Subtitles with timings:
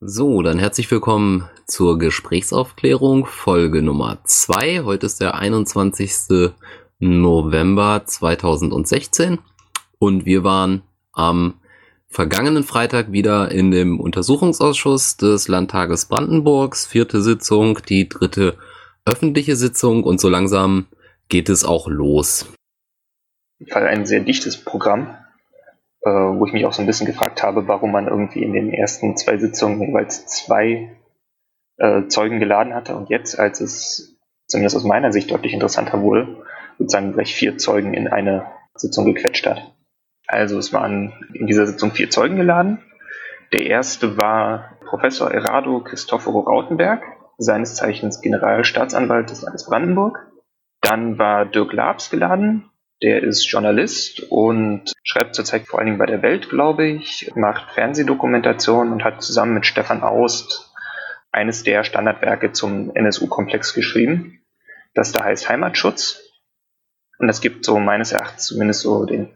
[0.00, 4.80] So, dann herzlich willkommen zur Gesprächsaufklärung, Folge Nummer 2.
[4.80, 6.50] Heute ist der 21.
[6.98, 9.38] November 2016
[9.98, 11.60] und wir waren am
[12.08, 18.58] vergangenen Freitag wieder in dem Untersuchungsausschuss des Landtages Brandenburgs, vierte Sitzung, die dritte
[19.04, 20.86] öffentliche Sitzung und so langsam
[21.28, 22.52] geht es auch los.
[23.70, 25.16] Ein sehr dichtes Programm
[26.04, 28.72] äh, wo ich mich auch so ein bisschen gefragt habe, warum man irgendwie in den
[28.72, 30.96] ersten zwei Sitzungen jeweils zwei
[31.78, 36.44] äh, Zeugen geladen hatte und jetzt, als es zumindest aus meiner Sicht deutlich interessanter wurde,
[36.78, 39.74] sozusagen gleich vier Zeugen in eine Sitzung gequetscht hat.
[40.26, 42.82] Also es waren in dieser Sitzung vier Zeugen geladen.
[43.52, 47.02] Der erste war Professor Errado Christoforo Rautenberg,
[47.38, 50.30] seines Zeichens Generalstaatsanwalt des Landes Brandenburg.
[50.80, 52.70] Dann war Dirk Labs geladen,
[53.02, 57.72] der ist Journalist und schreibt zurzeit vor allen Dingen bei der Welt, glaube ich, macht
[57.72, 60.72] Fernsehdokumentation und hat zusammen mit Stefan Aust
[61.32, 64.40] eines der Standardwerke zum NSU-Komplex geschrieben,
[64.94, 66.20] das da heißt Heimatschutz.
[67.18, 69.26] Und das gibt so meines Erachtens zumindest so den,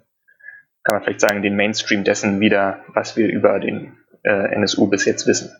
[0.82, 5.04] kann man vielleicht sagen, den Mainstream dessen wieder, was wir über den äh, NSU bis
[5.04, 5.50] jetzt wissen.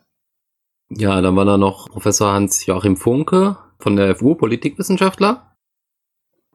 [0.91, 5.57] Ja, dann war da noch Professor Hans-Joachim Funke von der FU, Politikwissenschaftler.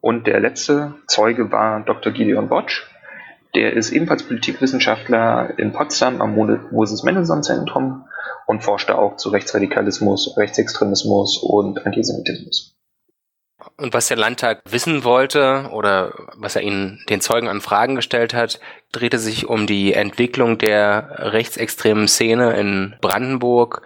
[0.04, 2.12] Und der letzte Zeuge war Dr.
[2.12, 2.84] Gideon Botsch.
[3.56, 8.04] Der ist ebenfalls Politikwissenschaftler in Potsdam am Moses Mendelssohn Zentrum
[8.46, 12.76] und forschte auch zu Rechtsradikalismus, Rechtsextremismus und Antisemitismus.
[13.78, 18.34] Und was der Landtag wissen wollte oder was er ihnen den Zeugen an Fragen gestellt
[18.34, 18.60] hat,
[18.92, 23.84] drehte sich um die Entwicklung der rechtsextremen Szene in Brandenburg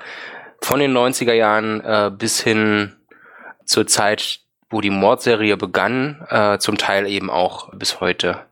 [0.63, 2.95] von den 90er Jahren äh, bis hin
[3.65, 8.45] zur Zeit wo die Mordserie begann, äh, zum Teil eben auch bis heute.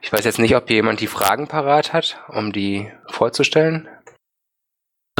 [0.00, 3.88] Ich weiß jetzt nicht, ob jemand die Fragen parat hat, um die vorzustellen.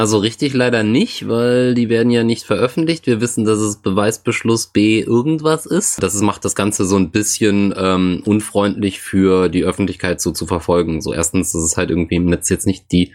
[0.01, 3.07] Also richtig leider nicht, weil die werden ja nicht veröffentlicht.
[3.07, 6.03] Wir wissen, dass es Beweisbeschluss B irgendwas ist.
[6.03, 11.03] Das macht das Ganze so ein bisschen ähm, unfreundlich für die Öffentlichkeit so zu verfolgen.
[11.03, 13.13] So erstens, dass es halt irgendwie im Netz jetzt nicht die,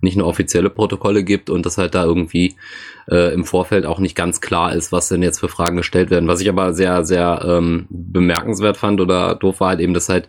[0.00, 2.54] nicht nur offizielle Protokolle gibt und dass halt da irgendwie
[3.10, 6.28] äh, im Vorfeld auch nicht ganz klar ist, was denn jetzt für Fragen gestellt werden.
[6.28, 10.28] Was ich aber sehr, sehr ähm, bemerkenswert fand oder doof war halt eben, dass halt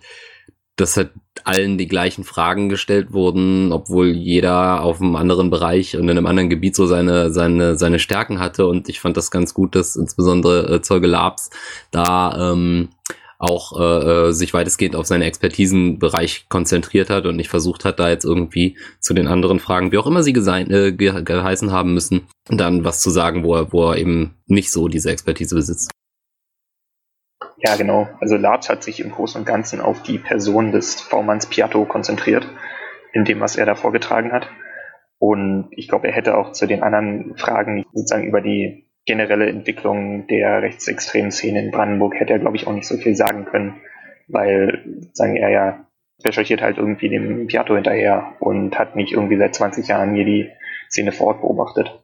[0.79, 1.12] dass halt
[1.44, 6.25] allen die gleichen Fragen gestellt wurden, obwohl jeder auf einem anderen Bereich und in einem
[6.25, 8.66] anderen Gebiet so seine, seine, seine Stärken hatte.
[8.67, 11.50] Und ich fand das ganz gut, dass insbesondere äh, Zeuge Labs
[11.91, 12.90] da ähm,
[13.40, 18.09] auch äh, äh, sich weitestgehend auf seinen Expertisenbereich konzentriert hat und nicht versucht hat, da
[18.09, 21.94] jetzt irgendwie zu den anderen Fragen, wie auch immer sie gesein, äh, ge geheißen haben
[21.94, 25.90] müssen, dann was zu sagen, wo er, wo er eben nicht so diese Expertise besitzt.
[27.62, 28.08] Ja, genau.
[28.22, 32.47] Also Labs hat sich im Großen und Ganzen auf die Person des V-Manns Piatto konzentriert,
[33.14, 34.50] in dem, was er da vorgetragen hat.
[35.18, 40.28] Und ich glaube, er hätte auch zu den anderen Fragen sozusagen über die generelle Entwicklung
[40.28, 43.81] der rechtsextremen Szene in Brandenburg hätte er, glaube ich, auch nicht so viel sagen können,
[44.28, 45.86] weil sozusagen er ja
[46.24, 50.50] recherchiert halt irgendwie dem Piatto hinterher und hat nicht irgendwie seit 20 Jahren hier die
[50.90, 52.03] Szene vor Ort beobachtet.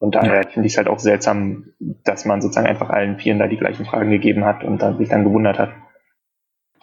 [0.00, 0.48] Und daher ja.
[0.48, 1.72] finde ich es halt auch seltsam,
[2.04, 5.08] dass man sozusagen einfach allen Vieren da die gleichen Fragen gegeben hat und dann sich
[5.08, 5.70] dann gewundert hat.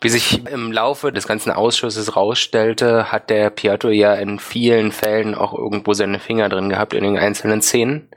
[0.01, 5.33] Wie sich im Laufe des ganzen Ausschusses rausstellte, hat der Piatto ja in vielen Fällen
[5.33, 8.09] auch irgendwo seine Finger drin gehabt in den einzelnen Szenen.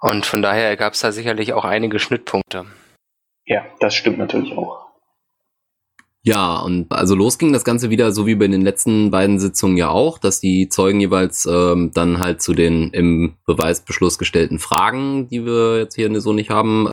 [0.00, 2.64] Und von daher gab es da sicherlich auch einige Schnittpunkte.
[3.44, 4.89] Ja, das stimmt natürlich auch.
[6.22, 9.78] Ja, und also los ging das Ganze wieder so wie bei den letzten beiden Sitzungen
[9.78, 15.28] ja auch, dass die Zeugen jeweils ähm, dann halt zu den im Beweisbeschluss gestellten Fragen,
[15.28, 16.90] die wir jetzt hier so nicht haben,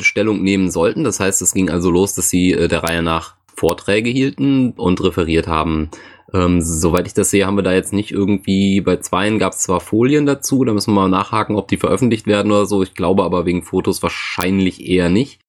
[0.00, 1.04] Stellung nehmen sollten.
[1.04, 5.02] Das heißt, es ging also los, dass sie äh, der Reihe nach Vorträge hielten und
[5.02, 5.90] referiert haben.
[6.32, 9.60] Ähm, soweit ich das sehe, haben wir da jetzt nicht irgendwie, bei zweien gab es
[9.60, 12.82] zwar Folien dazu, da müssen wir mal nachhaken, ob die veröffentlicht werden oder so.
[12.82, 15.43] Ich glaube aber wegen Fotos wahrscheinlich eher nicht.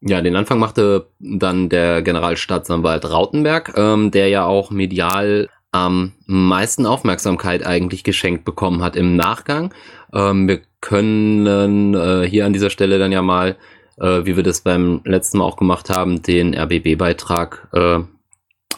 [0.00, 6.86] Ja, den Anfang machte dann der Generalstaatsanwalt Rautenberg, ähm, der ja auch medial am meisten
[6.86, 9.74] Aufmerksamkeit eigentlich geschenkt bekommen hat im Nachgang.
[10.12, 13.56] Ähm, wir können äh, hier an dieser Stelle dann ja mal,
[13.98, 17.98] äh, wie wir das beim letzten Mal auch gemacht haben, den RBB-Beitrag äh,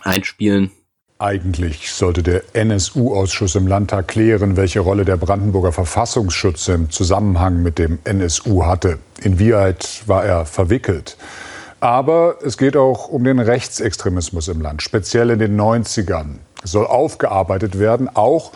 [0.03, 0.71] einspielen.
[1.21, 7.79] Eigentlich sollte der NSU-Ausschuss im Landtag klären, welche Rolle der Brandenburger Verfassungsschutz im Zusammenhang mit
[7.79, 8.97] dem NSU hatte.
[9.21, 11.19] Inwieweit war er verwickelt?
[11.79, 16.37] Aber es geht auch um den Rechtsextremismus im Land, speziell in den 90ern.
[16.65, 18.53] Es soll aufgearbeitet werden, auch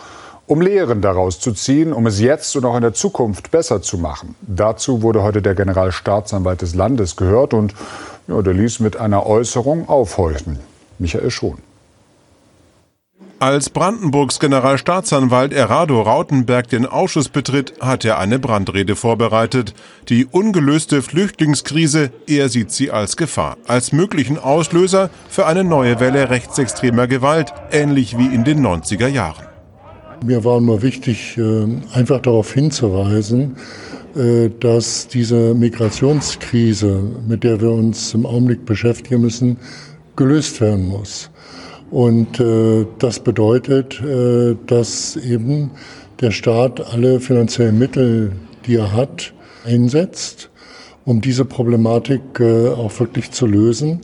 [0.47, 3.99] um Lehren daraus zu ziehen, um es jetzt und auch in der Zukunft besser zu
[3.99, 4.33] machen.
[4.41, 7.75] Dazu wurde heute der Generalstaatsanwalt des Landes gehört und
[8.27, 10.57] ja, der ließ mit einer Äußerung aufhorchen.
[10.97, 11.59] Michael Schon.
[13.45, 19.75] Als Brandenburgs Generalstaatsanwalt Errado Rautenberg den Ausschuss betritt, hat er eine Brandrede vorbereitet.
[20.09, 26.31] Die ungelöste Flüchtlingskrise, er sieht sie als Gefahr, als möglichen Auslöser für eine neue Welle
[26.31, 29.45] rechtsextremer Gewalt, ähnlich wie in den 90er Jahren.
[30.25, 33.57] Mir war nur wichtig, äh, einfach darauf hinzuweisen,
[34.15, 39.57] äh, dass diese Migrationskrise, mit der wir uns im Augenblick beschäftigen müssen,
[40.15, 41.29] gelöst werden muss.
[41.91, 45.71] Und äh, das bedeutet, äh, dass eben
[46.21, 48.33] der Staat alle finanziellen Mittel,
[48.65, 49.33] die er hat,
[49.65, 50.49] einsetzt,
[51.05, 54.01] um diese Problematik äh, auch wirklich zu lösen.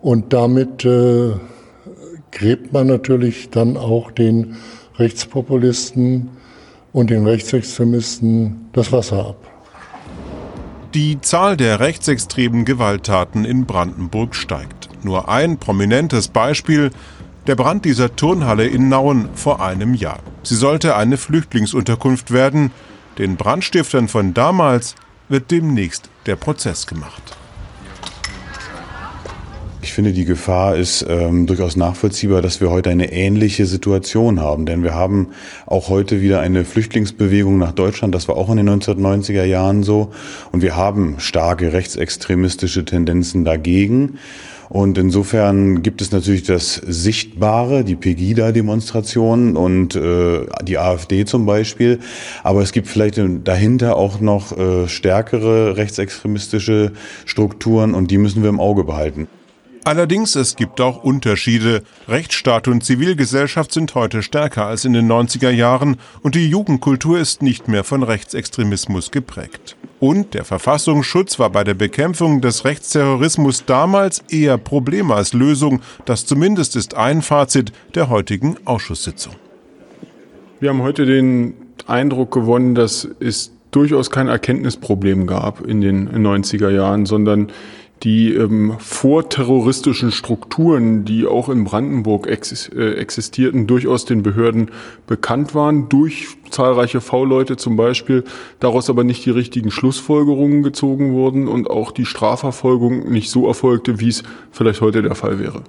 [0.00, 1.32] Und damit äh,
[2.30, 4.56] gräbt man natürlich dann auch den
[4.96, 6.30] Rechtspopulisten
[6.92, 9.36] und den Rechtsextremisten das Wasser ab.
[10.94, 14.88] Die Zahl der rechtsextremen Gewalttaten in Brandenburg steigt.
[15.04, 16.90] Nur ein prominentes Beispiel,
[17.46, 20.18] der Brand dieser Turnhalle in Nauen vor einem Jahr.
[20.42, 22.70] Sie sollte eine Flüchtlingsunterkunft werden.
[23.18, 24.94] Den Brandstiftern von damals
[25.28, 27.36] wird demnächst der Prozess gemacht.
[29.82, 34.64] Ich finde, die Gefahr ist ähm, durchaus nachvollziehbar, dass wir heute eine ähnliche Situation haben.
[34.64, 35.28] Denn wir haben
[35.66, 38.14] auch heute wieder eine Flüchtlingsbewegung nach Deutschland.
[38.14, 40.10] Das war auch in den 1990er Jahren so.
[40.52, 44.18] Und wir haben starke rechtsextremistische Tendenzen dagegen.
[44.68, 52.00] Und insofern gibt es natürlich das Sichtbare, die Pegida-Demonstrationen und äh, die AfD zum Beispiel.
[52.42, 56.92] Aber es gibt vielleicht dahinter auch noch äh, stärkere rechtsextremistische
[57.24, 59.28] Strukturen und die müssen wir im Auge behalten.
[59.84, 61.82] Allerdings, es gibt auch Unterschiede.
[62.08, 67.42] Rechtsstaat und Zivilgesellschaft sind heute stärker als in den 90er Jahren und die Jugendkultur ist
[67.42, 69.76] nicht mehr von Rechtsextremismus geprägt.
[70.00, 75.80] Und der Verfassungsschutz war bei der Bekämpfung des Rechtsterrorismus damals eher Problem als Lösung.
[76.04, 79.34] Das zumindest ist ein Fazit der heutigen Ausschusssitzung.
[80.60, 81.54] Wir haben heute den
[81.86, 87.48] Eindruck gewonnen, dass es durchaus kein Erkenntnisproblem gab in den 90er Jahren, sondern
[88.04, 94.70] die ähm, vorterroristischen Strukturen, die auch in Brandenburg ex äh, existierten, durchaus den Behörden
[95.06, 98.24] bekannt waren, durch zahlreiche V-Leute zum Beispiel,
[98.60, 104.00] daraus aber nicht die richtigen Schlussfolgerungen gezogen wurden und auch die Strafverfolgung nicht so erfolgte,
[104.00, 104.22] wie es
[104.52, 105.62] vielleicht heute der Fall wäre.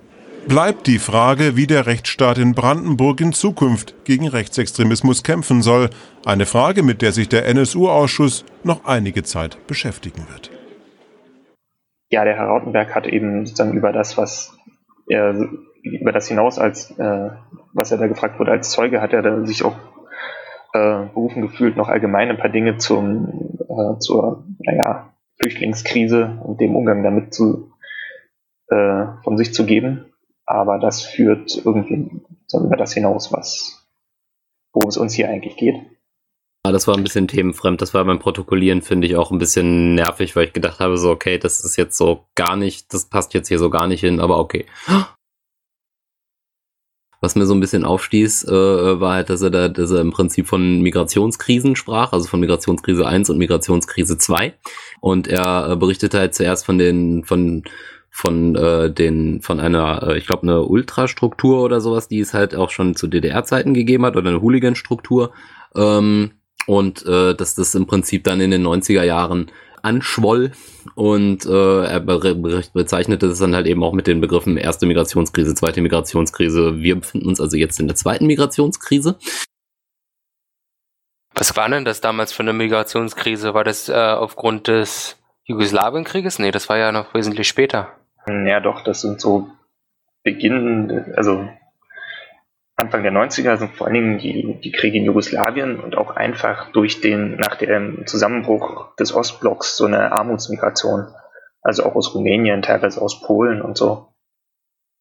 [0.47, 5.89] Bleibt die Frage, wie der Rechtsstaat in Brandenburg in Zukunft gegen Rechtsextremismus kämpfen soll.
[6.23, 10.54] Eine Frage, mit der sich der NSU-Ausschuss noch einige Zeit beschäftigen wird
[12.15, 14.57] ja, der Herr Rautenberg hat eben sozusagen über das, was
[15.09, 15.35] er
[15.83, 17.29] über das hinaus als äh,
[17.73, 19.75] was er da gefragt wurde als Zeuge, hat er da sich auch
[20.73, 26.77] äh, berufen gefühlt, noch allgemein ein paar Dinge zum äh, zur naja, Flüchtlingskrise und dem
[26.77, 27.73] Umgang damit zu
[28.69, 30.05] äh, von sich zu geben.
[30.45, 32.21] Aber das führt irgendwie
[32.53, 33.85] über das hinaus, was
[34.71, 35.75] worum es uns hier eigentlich geht.
[36.65, 37.79] Ah, das war ein bisschen themenfremd.
[37.79, 41.11] Das war beim Protokollieren, finde ich, auch ein bisschen nervig, weil ich gedacht habe, so,
[41.11, 44.19] okay, das ist jetzt so gar nicht, das passt jetzt hier so gar nicht hin,
[44.19, 44.65] aber okay.
[47.21, 50.09] Was mir so ein bisschen aufstieß, äh, war halt, dass er da, dass er im
[50.09, 54.55] Prinzip von Migrationskrisen sprach, also von Migrationskrise 1 und Migrationskrise 2.
[55.01, 57.63] Und er äh, berichtete halt zuerst von den, von,
[58.09, 62.55] von äh, den, von einer, äh, ich glaube, eine Ultrastruktur oder sowas, die es halt
[62.55, 65.31] auch schon zu DDR-Zeiten gegeben hat, oder eine Hooligan-Struktur.
[65.75, 66.31] Ähm,
[66.67, 70.51] und äh, dass das im Prinzip dann in den 90er Jahren anschwoll
[70.95, 75.81] und äh, er bezeichnete es dann halt eben auch mit den Begriffen erste Migrationskrise, zweite
[75.81, 76.79] Migrationskrise.
[76.81, 79.15] Wir befinden uns also jetzt in der zweiten Migrationskrise.
[81.35, 83.53] Was war denn das damals für eine Migrationskrise?
[83.53, 86.39] War das äh, aufgrund des Jugoslawienkrieges?
[86.39, 87.89] Nee, das war ja noch wesentlich später.
[88.27, 89.49] Ja, doch, das sind so
[90.23, 91.47] Beginn, also
[92.77, 96.71] Anfang der 90er sind vor allen Dingen die, die Kriege in Jugoslawien und auch einfach
[96.71, 101.07] durch den, nach dem Zusammenbruch des Ostblocks so eine Armutsmigration.
[101.61, 104.09] Also auch aus Rumänien, teilweise aus Polen und so.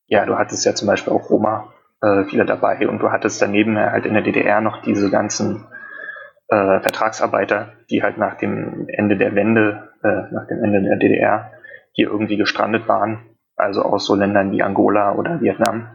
[0.07, 3.77] Ja, du hattest ja zum Beispiel auch Roma äh, viele dabei und du hattest daneben
[3.77, 5.67] halt in der DDR noch diese ganzen
[6.49, 11.51] äh, Vertragsarbeiter, die halt nach dem Ende der Wende, äh, nach dem Ende der DDR
[11.93, 13.19] hier irgendwie gestrandet waren.
[13.57, 15.89] Also aus so Ländern wie Angola oder Vietnam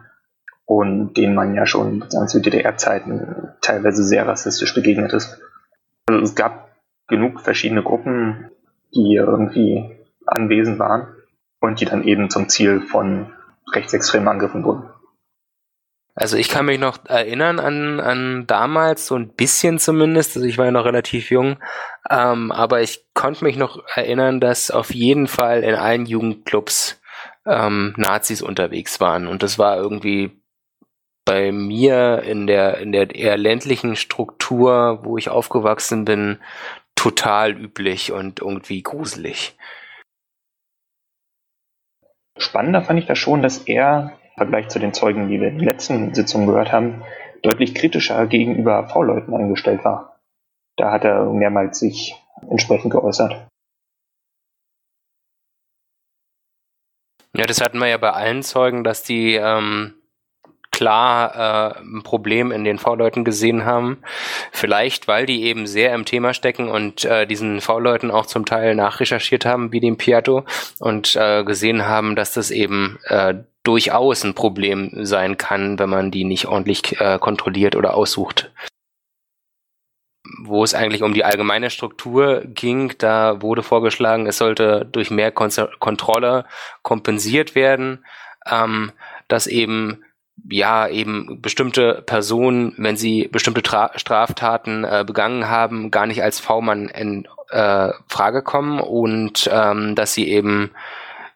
[0.70, 5.40] und denen man ja schon zu DDR-Zeiten teilweise sehr rassistisch begegnet ist.
[6.06, 6.76] Also es gab
[7.08, 8.52] genug verschiedene Gruppen,
[8.94, 9.98] die irgendwie
[10.28, 11.08] anwesend waren
[11.60, 13.34] und die dann eben zum Ziel von
[13.74, 14.88] rechtsextremen Angriffen wurden.
[16.14, 20.60] Also ich kann mich noch erinnern an, an damals, so ein bisschen zumindest, also ich
[20.60, 21.58] war ja noch relativ jung,
[22.12, 27.02] ähm, aber ich konnte mich noch erinnern, dass auf jeden Fall in allen Jugendclubs
[27.48, 30.40] ähm, Nazis unterwegs waren und das war irgendwie
[31.30, 36.40] bei mir in der, in der eher ländlichen Struktur, wo ich aufgewachsen bin,
[36.96, 39.56] total üblich und irgendwie gruselig.
[42.36, 45.60] Spannender fand ich das schon, dass er im Vergleich zu den Zeugen, die wir in
[45.60, 47.04] den letzten Sitzungen gehört haben,
[47.44, 50.20] deutlich kritischer gegenüber V-Leuten eingestellt war.
[50.78, 52.16] Da hat er mehrmals sich
[52.50, 53.48] entsprechend geäußert.
[57.36, 59.99] Ja, das hatten wir ja bei allen Zeugen, dass die ähm,
[60.80, 63.98] klar äh, ein Problem in den V-Leuten gesehen haben.
[64.54, 68.76] Vielleicht, weil die eben sehr im Thema stecken und äh, diesen V-Leuten auch zum Teil
[68.76, 70.46] nachrecherchiert haben, wie dem Piatto,
[70.80, 76.12] und äh, gesehen haben, dass das eben äh, durchaus ein Problem sein kann, wenn man
[76.12, 78.50] die nicht ordentlich äh, kontrolliert oder aussucht
[80.42, 85.32] wo es eigentlich um die allgemeine Struktur ging, da wurde vorgeschlagen, es sollte durch mehr
[85.32, 86.46] Kon Kontrolle
[86.84, 88.06] kompensiert werden,
[88.46, 88.92] ähm,
[89.28, 90.04] dass eben
[90.50, 96.39] ja eben bestimmte Personen, wenn sie bestimmte Tra Straftaten äh, begangen haben, gar nicht als
[96.39, 100.72] V-Mann in äh, Frage kommen und ähm, dass sie eben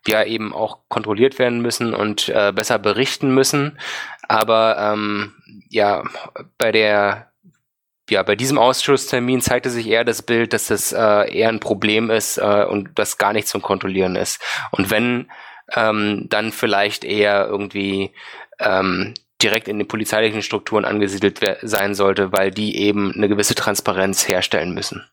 [0.07, 3.79] ja eben auch kontrolliert werden müssen und äh, besser berichten müssen.
[4.27, 5.33] Aber ähm,
[5.69, 6.03] ja,
[6.57, 7.29] bei der
[8.09, 12.09] ja, bei diesem Ausschusstermin zeigte sich eher das Bild, dass das äh, eher ein Problem
[12.09, 14.41] ist äh, und das gar nicht zum Kontrollieren ist.
[14.71, 15.29] Und wenn,
[15.75, 18.13] ähm, dann vielleicht eher irgendwie
[18.63, 24.27] ähm, direkt in den polizeilichen Strukturen angesiedelt sein sollte, weil die eben eine gewisse Transparenz
[24.27, 25.03] herstellen müssen.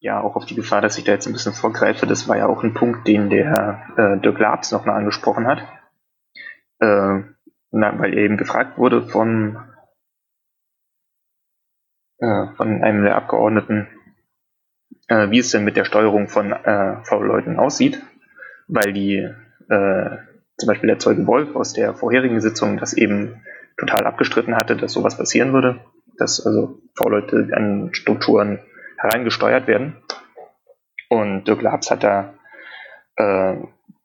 [0.00, 2.46] Ja, auch auf die Gefahr, dass ich da jetzt ein bisschen vorgreife, das war ja
[2.46, 5.60] auch ein Punkt, den der äh, Dirk Labs nochmal angesprochen hat.
[6.78, 7.24] Äh,
[7.70, 9.58] na, weil er eben gefragt wurde von,
[12.18, 13.88] äh, von einem der Abgeordneten,
[15.08, 18.00] äh, wie es denn mit der Steuerung von äh, V-Leuten aussieht,
[18.68, 19.28] weil die
[19.68, 20.16] äh,
[20.56, 23.42] zum Beispiel der Zeuge Wolf aus der vorherigen Sitzung das eben
[23.76, 25.80] total abgestritten hatte, dass sowas passieren würde,
[26.18, 28.58] dass also V-Leute an Strukturen
[28.98, 29.96] hereingesteuert werden.
[31.08, 32.34] Und Dirk Labs hat da
[33.16, 33.56] äh,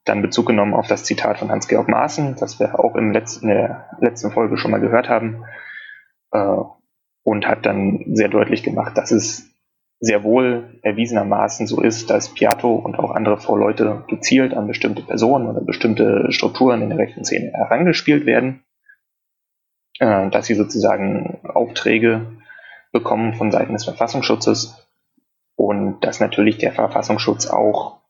[0.04, 3.56] dann Bezug genommen auf das Zitat von Hans-Georg Maaßen, das wir auch im letzten, in
[3.56, 5.44] der letzten Folge schon mal gehört haben,
[6.32, 6.56] äh,
[7.22, 9.53] und hat dann sehr deutlich gemacht, dass es
[10.00, 15.48] sehr wohl erwiesenermaßen so ist, dass Piatto und auch andere V-Leute gezielt an bestimmte Personen
[15.48, 18.64] oder bestimmte Strukturen in der rechten Szene herangespielt werden,
[19.98, 22.26] äh, dass sie sozusagen Aufträge
[22.92, 24.86] bekommen von Seiten des Verfassungsschutzes
[25.56, 28.00] und dass natürlich der Verfassungsschutz auch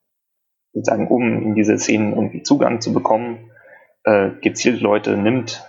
[0.73, 3.51] sozusagen, um in diese Szenen irgendwie Zugang zu bekommen,
[4.05, 5.65] äh, gezielt Leute nimmt,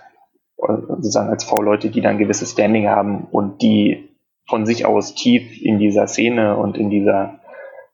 [0.58, 4.05] äh, sozusagen als V-Leute, die dann gewisses Standing haben und die
[4.48, 7.40] von sich aus tief in dieser Szene und in dieser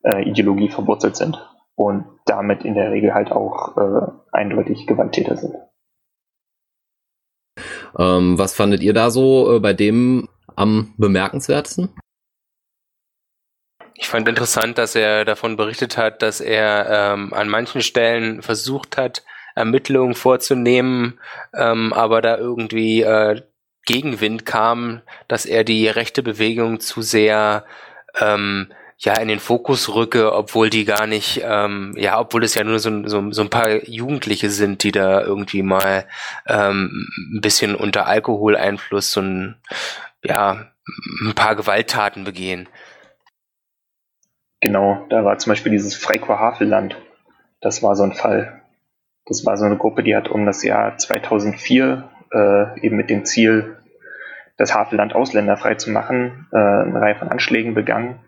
[0.02, 1.38] äh, Ideologie verwurzelt sind
[1.74, 5.54] und damit in der Regel halt auch äh, eindeutig Gewalttäter sind.
[7.98, 11.90] Ähm, was fandet ihr da so äh, bei dem am bemerkenswertesten?
[13.94, 18.96] Ich fand interessant, dass er davon berichtet hat, dass er ähm, an manchen Stellen versucht
[18.96, 21.20] hat, Ermittlungen vorzunehmen,
[21.54, 23.42] ähm, aber da irgendwie äh,
[23.84, 27.64] Gegenwind kam, dass er die rechte Bewegung zu sehr
[28.18, 28.72] ähm,
[29.04, 32.78] ja in den Fokus rücke, obwohl die gar nicht, ähm, ja, obwohl es ja nur
[32.78, 36.06] so, so, so ein paar Jugendliche sind, die da irgendwie mal
[36.46, 39.56] ähm, ein bisschen unter Alkoholeinfluss so ein,
[40.22, 40.70] ja,
[41.24, 42.68] ein paar Gewalttaten begehen.
[44.60, 46.96] Genau, da war zum Beispiel dieses Freikorps Havelland.
[47.60, 48.62] Das war so ein Fall.
[49.26, 53.24] Das war so eine Gruppe, die hat um das Jahr 2004 äh, eben mit dem
[53.24, 53.76] Ziel,
[54.56, 58.20] das Havelland ausländerfrei zu machen, äh, eine Reihe von Anschlägen begangen.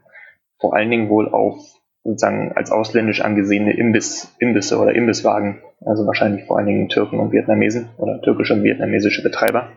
[0.58, 1.58] Vor allen Dingen wohl auf
[2.02, 5.62] sozusagen als ausländisch angesehene Imbiss, Imbisse oder Imbisswagen.
[5.84, 9.68] Also wahrscheinlich vor allen Dingen Türken und Vietnamesen oder türkische und vietnamesische Betreiber.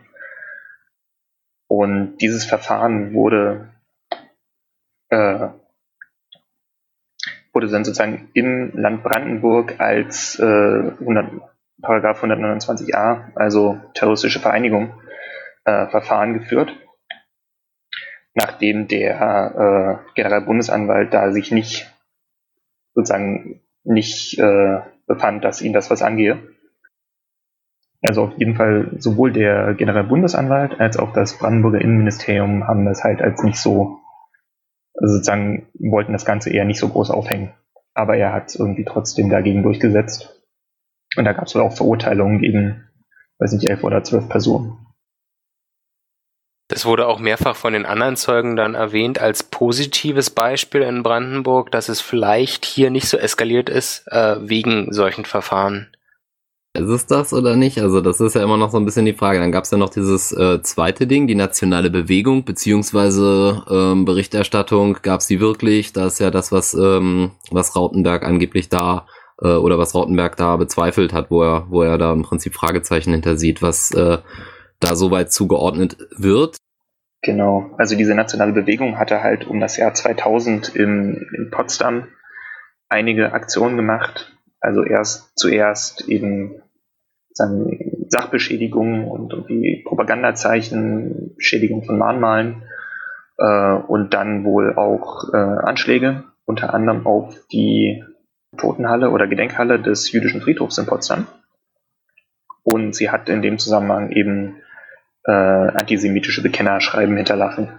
[1.68, 3.68] Und dieses Verfahren wurde
[5.10, 5.48] äh,
[7.52, 11.32] wurde dann sozusagen im Land Brandenburg als äh, 100,
[11.80, 14.92] Paragraph 129a, also terroristische Vereinigung,
[15.64, 16.74] äh, Verfahren geführt,
[18.34, 21.92] nachdem der äh, Generalbundesanwalt da sich nicht
[22.94, 26.38] sozusagen nicht äh, befand, dass ihn das was angehe.
[28.06, 33.20] Also auf jeden Fall sowohl der Generalbundesanwalt als auch das Brandenburger Innenministerium haben das halt
[33.22, 34.00] als nicht so
[35.00, 37.52] also sozusagen wollten das Ganze eher nicht so groß aufhängen.
[37.94, 40.37] Aber er hat irgendwie trotzdem dagegen durchgesetzt.
[41.16, 42.84] Und da gab es wohl auch Verurteilungen gegen,
[43.38, 44.78] weiß nicht, elf oder zwölf Personen.
[46.68, 51.70] Das wurde auch mehrfach von den anderen Zeugen dann erwähnt als positives Beispiel in Brandenburg,
[51.70, 55.88] dass es vielleicht hier nicht so eskaliert ist äh, wegen solchen Verfahren.
[56.74, 57.80] Ist es das oder nicht?
[57.80, 59.40] Also das ist ja immer noch so ein bisschen die Frage.
[59.40, 64.98] Dann gab es ja noch dieses äh, zweite Ding, die nationale Bewegung, beziehungsweise ähm, Berichterstattung,
[65.00, 65.94] gab es die wirklich?
[65.94, 69.06] Das ist ja das, was, ähm, was Rautenberg angeblich da
[69.42, 73.12] äh, oder was Rautenberg da bezweifelt hat, wo er, wo er da im Prinzip Fragezeichen
[73.12, 74.18] hintersieht, was äh,
[74.80, 76.56] da soweit zugeordnet wird.
[77.22, 82.06] Genau, also diese nationale Bewegung hatte halt um das Jahr 2000 in, in Potsdam
[82.88, 84.36] einige Aktionen gemacht.
[84.60, 86.62] Also erst zuerst eben
[88.08, 92.62] Sachbeschädigungen und irgendwie Propagandazeichen, Beschädigung von Mahnmalen
[93.38, 98.04] äh, und dann wohl auch äh, Anschläge, unter anderem auf die
[98.58, 101.26] Totenhalle oder Gedenkhalle des jüdischen Friedhofs in Potsdam.
[102.62, 104.56] Und sie hat in dem Zusammenhang eben
[105.24, 107.70] äh, antisemitische Bekennerschreiben hinterlassen.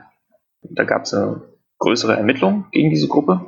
[0.62, 1.42] Da gab es eine
[1.78, 3.46] größere Ermittlung gegen diese Gruppe,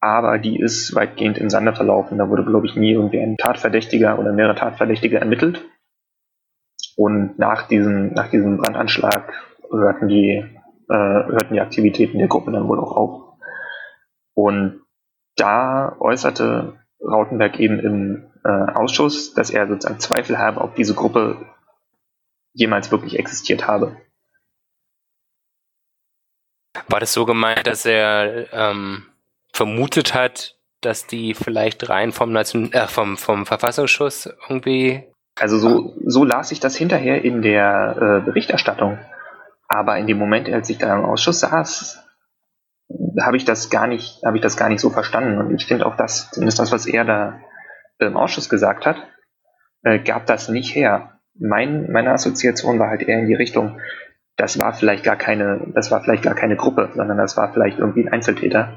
[0.00, 2.18] aber die ist weitgehend im Sande verlaufen.
[2.18, 5.64] Da wurde, glaube ich, nie irgendwie ein Tatverdächtiger oder mehrere Tatverdächtige ermittelt.
[6.96, 9.32] Und nach diesem, nach diesem Brandanschlag
[9.70, 10.44] hörten die,
[10.88, 13.22] äh, hörten die Aktivitäten der Gruppe dann wohl auch auf.
[14.34, 14.80] Und
[15.36, 21.46] da äußerte Rautenberg eben im äh, Ausschuss, dass er sozusagen Zweifel habe, ob diese Gruppe
[22.52, 23.96] jemals wirklich existiert habe.
[26.88, 29.06] War das so gemeint, dass er ähm,
[29.52, 35.04] vermutet hat, dass die vielleicht rein vom, Nation äh, vom, vom Verfassungsschutz irgendwie.
[35.38, 38.98] Also so, so las ich das hinterher in der äh, Berichterstattung.
[39.68, 42.05] Aber in dem Moment, als ich da im Ausschuss saß,
[43.20, 45.38] habe ich das gar nicht, habe ich das gar nicht so verstanden.
[45.38, 47.40] Und ich finde auch das, zumindest das, was er da
[47.98, 48.96] im Ausschuss gesagt hat,
[49.82, 51.20] äh, gab das nicht her.
[51.38, 53.80] Mein, meine Assoziation war halt eher in die Richtung,
[54.36, 57.78] das war vielleicht gar keine, das war vielleicht gar keine Gruppe, sondern das war vielleicht
[57.78, 58.76] irgendwie ein Einzeltäter.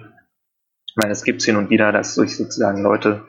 [0.87, 3.27] Ich meine, es gibt hin und wieder, dass sich sozusagen Leute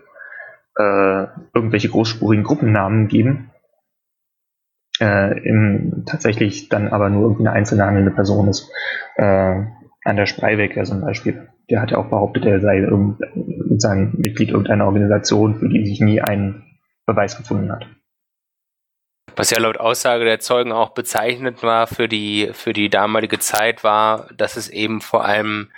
[0.77, 3.51] äh, irgendwelche großspurigen Gruppennamen geben,
[5.01, 8.71] äh, im, tatsächlich dann aber nur irgendeine einzelne handelnde Person ist.
[9.17, 9.65] Äh,
[10.05, 15.57] Anders Spreiwecker zum Beispiel, der hat ja auch behauptet, er sei sozusagen Mitglied irgendeiner Organisation,
[15.59, 16.65] für die sich nie ein
[17.07, 17.87] Beweis gefunden hat.
[19.37, 23.85] Was ja laut Aussage der Zeugen auch bezeichnet war für die, für die damalige Zeit,
[23.85, 25.71] war, dass es eben vor allem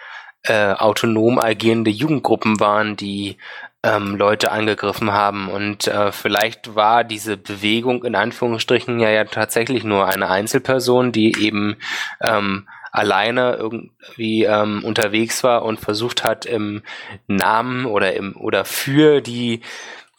[0.45, 3.37] äh, autonom agierende Jugendgruppen waren, die
[3.83, 5.49] ähm, Leute angegriffen haben.
[5.49, 11.35] Und äh, vielleicht war diese Bewegung in Anführungsstrichen ja, ja tatsächlich nur eine Einzelperson, die
[11.41, 11.77] eben
[12.21, 16.83] ähm, alleine irgendwie ähm, unterwegs war und versucht hat, im
[17.27, 19.63] Namen oder im oder für die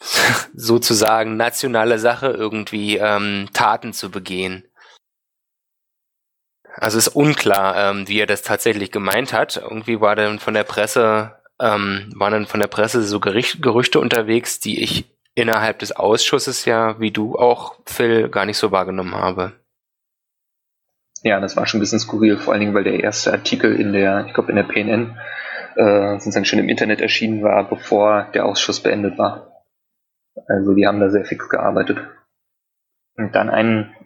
[0.54, 4.64] sozusagen nationale Sache irgendwie ähm, Taten zu begehen.
[6.76, 9.56] Also ist unklar, ähm, wie er das tatsächlich gemeint hat.
[9.56, 14.00] Irgendwie war dann von der Presse, ähm, waren dann von der Presse so Gericht, Gerüchte
[14.00, 15.04] unterwegs, die ich
[15.36, 19.52] innerhalb des Ausschusses ja, wie du auch, Phil, gar nicht so wahrgenommen habe.
[21.24, 23.94] Ja, das war schon ein bisschen skurril, vor allen Dingen, weil der erste Artikel in
[23.94, 25.18] der, ich glaube in der PNN,
[25.74, 29.64] äh, sozusagen schon im Internet erschienen war, bevor der Ausschuss beendet war.
[30.46, 31.98] Also die haben da sehr fix gearbeitet.
[33.16, 33.96] Und dann ein,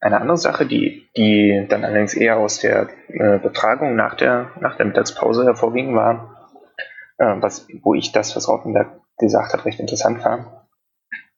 [0.00, 4.76] eine andere Sache, die, die dann allerdings eher aus der äh, Betragung nach der, nach
[4.78, 6.50] der Mittagspause hervorging, war,
[7.18, 10.46] äh, was, wo ich das, was Rautenberg gesagt hat, recht interessant fand,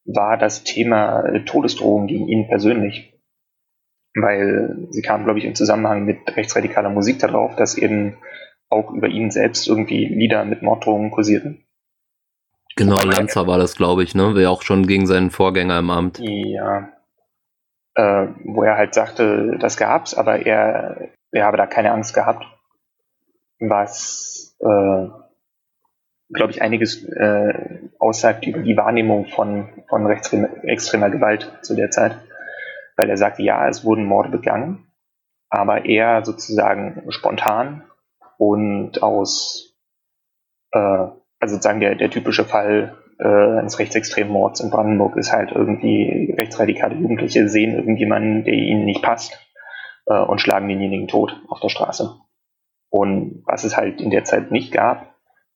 [0.05, 3.16] war das Thema Todesdrohung gegen ihn persönlich
[4.17, 8.17] weil sie kam, glaube ich, im Zusammenhang mit rechtsradikaler Musik darauf, dass eben
[8.69, 11.63] auch über ihn selbst irgendwie Lieder mit Morddrohungen kursierten.
[12.77, 14.35] Genau, Lanza war das, glaube ich, ne?
[14.35, 16.19] Wäre auch schon gegen seinen Vorgänger im Amt.
[16.19, 16.89] Ja.
[17.95, 22.45] Äh, wo er halt sagte, das gab's, aber er, er habe da keine Angst gehabt.
[23.61, 25.09] Was, äh,
[26.33, 32.19] glaube ich, einiges äh, aussagt über die Wahrnehmung von, von rechtsextremer Gewalt zu der Zeit
[32.97, 34.87] weil er sagte, ja, es wurden Morde begangen,
[35.49, 37.85] aber eher sozusagen spontan
[38.39, 39.77] und aus,
[40.73, 45.53] äh, also sozusagen der, der typische Fall äh, eines rechtsextremen Mords in Brandenburg ist halt
[45.53, 49.39] irgendwie rechtsradikale Jugendliche sehen irgendjemanden, der ihnen nicht passt
[50.07, 52.17] äh, und schlagen denjenigen tot auf der Straße.
[52.91, 55.15] Und was es halt in der Zeit nicht gab,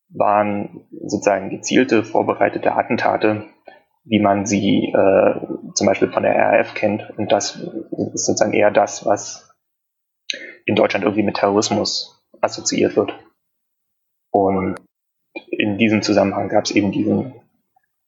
[0.08, 3.44] waren sozusagen gezielte, vorbereitete Attentate,
[4.04, 5.40] wie man sie äh,
[5.74, 7.10] zum Beispiel von der RAF kennt.
[7.16, 9.54] Und das ist sozusagen eher das, was
[10.64, 13.12] in Deutschland irgendwie mit Terrorismus assoziiert wird.
[14.32, 14.76] Und
[15.50, 17.34] in diesem Zusammenhang gab es eben diesen,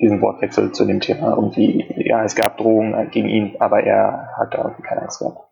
[0.00, 1.34] diesen Wortwechsel zu dem Thema.
[1.34, 5.48] Irgendwie, ja, es gab Drohungen gegen ihn, aber er hat da keine Angst gehabt.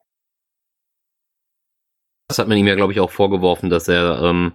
[2.29, 4.53] Das hat man ihm ja, glaube ich, auch vorgeworfen, dass er ähm,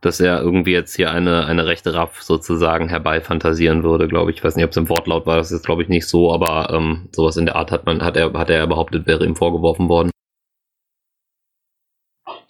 [0.00, 4.38] dass er irgendwie jetzt hier eine, eine rechte Raff sozusagen herbeifantasieren würde, glaube ich.
[4.38, 6.72] Ich weiß nicht, ob es im Wortlaut war, das ist glaube ich nicht so, aber
[6.72, 9.88] ähm, sowas in der Art hat man, hat er, hat er behauptet, wäre ihm vorgeworfen
[9.88, 10.10] worden.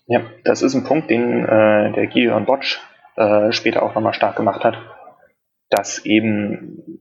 [0.06, 2.78] Ja, das ist ein Punkt, den äh, der Gideon Botsch
[3.16, 4.78] äh, später auch nochmal stark gemacht hat,
[5.68, 7.00] dass eben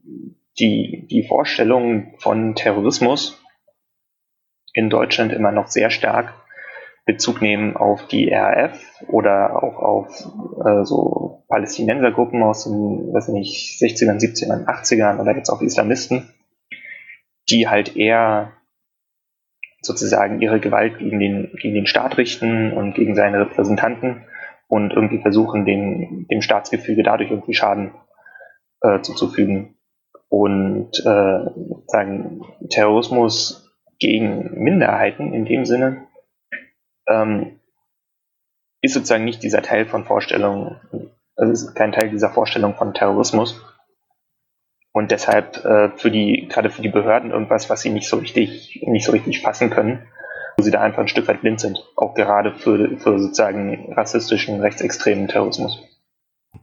[0.58, 3.40] die, die Vorstellung von Terrorismus
[4.72, 6.34] in Deutschland immer noch sehr stark
[7.06, 10.26] Bezug nehmen auf die RAF oder auch auf
[10.64, 16.28] äh, so Palästinensergruppen aus den, weiß nicht, 60ern, 70ern, 80ern oder jetzt auch Islamisten,
[17.48, 18.52] die halt eher
[19.82, 24.24] sozusagen ihre Gewalt gegen den, gegen den Staat richten und gegen seine Repräsentanten
[24.66, 27.92] und irgendwie versuchen, den, dem Staatsgefüge dadurch irgendwie Schaden
[28.80, 29.76] äh, zuzufügen.
[30.28, 31.38] Und äh,
[31.86, 36.08] sagen Terrorismus gegen Minderheiten in dem Sinne
[37.08, 37.60] ähm,
[38.82, 40.80] ist sozusagen nicht dieser Teil von Vorstellungen,
[41.36, 43.60] also ist kein Teil dieser Vorstellung von Terrorismus.
[44.92, 48.82] Und deshalb äh, für die, gerade für die Behörden irgendwas, was sie nicht so richtig,
[48.86, 50.06] nicht so richtig fassen können,
[50.56, 51.78] wo sie da einfach ein Stück weit blind sind.
[51.96, 55.78] Auch gerade für, für sozusagen rassistischen, rechtsextremen Terrorismus.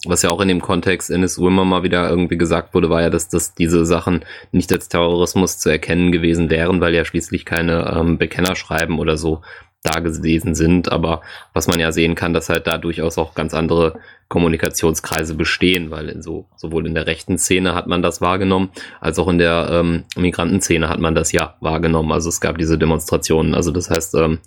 [0.06, 3.12] Was ja auch in dem Kontext NSU immer mal wieder irgendwie gesagt wurde, war ja,
[3.12, 7.96] dass, dass diese Sachen nicht als Terrorismus zu erkennen gewesen wären, weil ja schließlich keine
[7.96, 9.42] ähm, Bekennerschreiben oder so
[9.84, 11.22] da gewesen sind, aber
[11.54, 16.10] was man ja sehen kann, dass halt da durchaus auch ganz andere Kommunikationskreise bestehen, weil
[16.10, 19.68] in so, sowohl in der rechten Szene hat man das wahrgenommen, als auch in der
[19.72, 22.14] ähm, Migrantenszene hat man das ja wahrgenommen.
[22.14, 23.54] Also es gab diese Demonstrationen.
[23.54, 24.40] Also das heißt, ähm,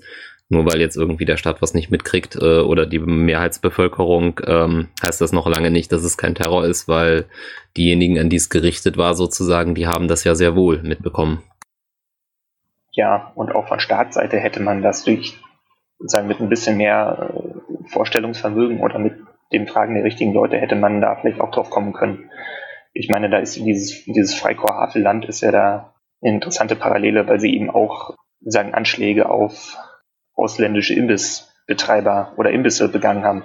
[0.48, 5.20] nur weil jetzt irgendwie der Staat was nicht mitkriegt äh, oder die Mehrheitsbevölkerung, ähm, heißt
[5.20, 7.26] das noch lange nicht, dass es kein Terror ist, weil
[7.76, 11.42] diejenigen, an die es gerichtet war, sozusagen, die haben das ja sehr wohl mitbekommen.
[12.96, 15.38] Ja, und auch von Staatsseite hätte man das durch,
[15.98, 19.18] sagen, mit ein bisschen mehr äh, Vorstellungsvermögen oder mit
[19.52, 22.30] dem Fragen der richtigen Leute hätte man da vielleicht auch drauf kommen können.
[22.94, 27.54] Ich meine, da ist dieses, dieses Freikorps-Havelland ist ja da eine interessante Parallele, weil sie
[27.54, 29.76] eben auch sagen Anschläge auf
[30.34, 33.44] ausländische Imbissbetreiber oder Imbisse begangen haben.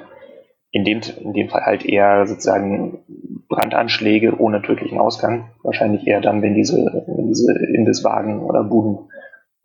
[0.72, 3.04] In dem, in dem Fall halt eher sozusagen
[3.50, 5.52] Brandanschläge ohne tödlichen Ausgang.
[5.62, 9.10] Wahrscheinlich eher dann, wenn diese, wenn diese Imbisswagen oder Buden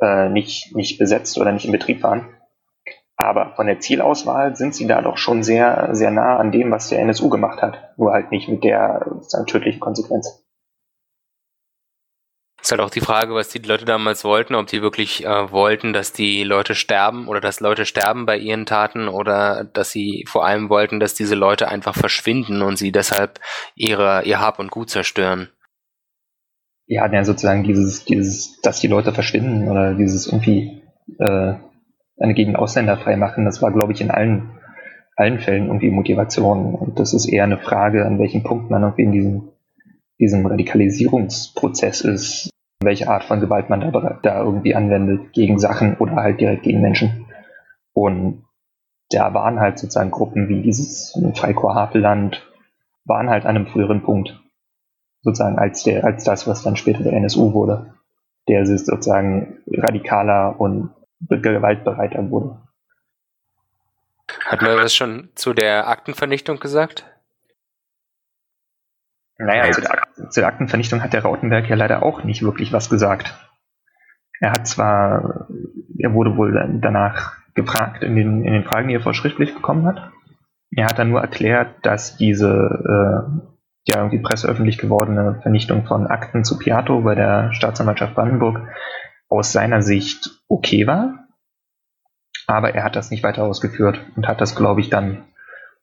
[0.01, 2.29] äh, nicht, nicht besetzt oder nicht in Betrieb waren.
[3.17, 6.91] Aber von der Zielauswahl sind sie da doch schon sehr, sehr nah an dem, was
[6.91, 7.95] der NSU gemacht hat.
[7.97, 9.07] Nur halt nicht mit der
[9.47, 10.43] tödlichen Konsequenz.
[12.61, 15.93] Ist halt auch die Frage, was die Leute damals wollten, ob die wirklich äh, wollten,
[15.93, 20.45] dass die Leute sterben oder dass Leute sterben bei ihren Taten oder dass sie vor
[20.45, 23.39] allem wollten, dass diese Leute einfach verschwinden und sie deshalb
[23.77, 25.49] ihre, ihr Hab und Gut zerstören
[26.87, 30.83] ja, ja, sozusagen dieses, dieses, dass die Leute verschwinden oder dieses irgendwie
[31.19, 31.55] äh,
[32.19, 34.51] eine gegen Ausländer frei machen, das war, glaube ich, in allen,
[35.17, 36.75] allen Fällen irgendwie Motivation.
[36.75, 39.49] Und das ist eher eine Frage, an welchem Punkt man irgendwie in diesem,
[40.19, 42.51] diesem Radikalisierungsprozess ist,
[42.83, 46.81] welche Art von Gewalt man da, da irgendwie anwendet, gegen Sachen oder halt direkt gegen
[46.81, 47.27] Menschen.
[47.93, 48.45] Und
[49.11, 52.47] da waren halt sozusagen Gruppen wie dieses Freikorps Havelland,
[53.05, 54.41] waren halt an einem früheren Punkt
[55.27, 57.93] sozusagen als der, als das, was dann später der NSU wurde,
[58.49, 60.95] der sozusagen radikaler und
[61.29, 62.63] gewaltbereiter wurde.
[64.45, 67.05] Hat man was schon zu der Aktenvernichtung gesagt?
[69.39, 72.73] Naja, zu der, Ak zu der Aktenvernichtung hat der Rautenberg ja leider auch nicht wirklich
[72.73, 73.35] was gesagt.
[74.41, 75.49] Er hat zwar,
[75.99, 80.13] er wurde wohl danach gefragt in den, in den Fragen, die er vorschriftlich bekommen hat.
[80.71, 83.56] Er hat dann nur erklärt, dass diese äh,
[83.89, 88.61] ja irgendwie presseöffentlich gewordene Vernichtung von Akten zu Piato bei der Staatsanwaltschaft Brandenburg
[89.29, 91.27] aus seiner Sicht okay war.
[92.47, 95.25] Aber er hat das nicht weiter ausgeführt und hat das, glaube ich, dann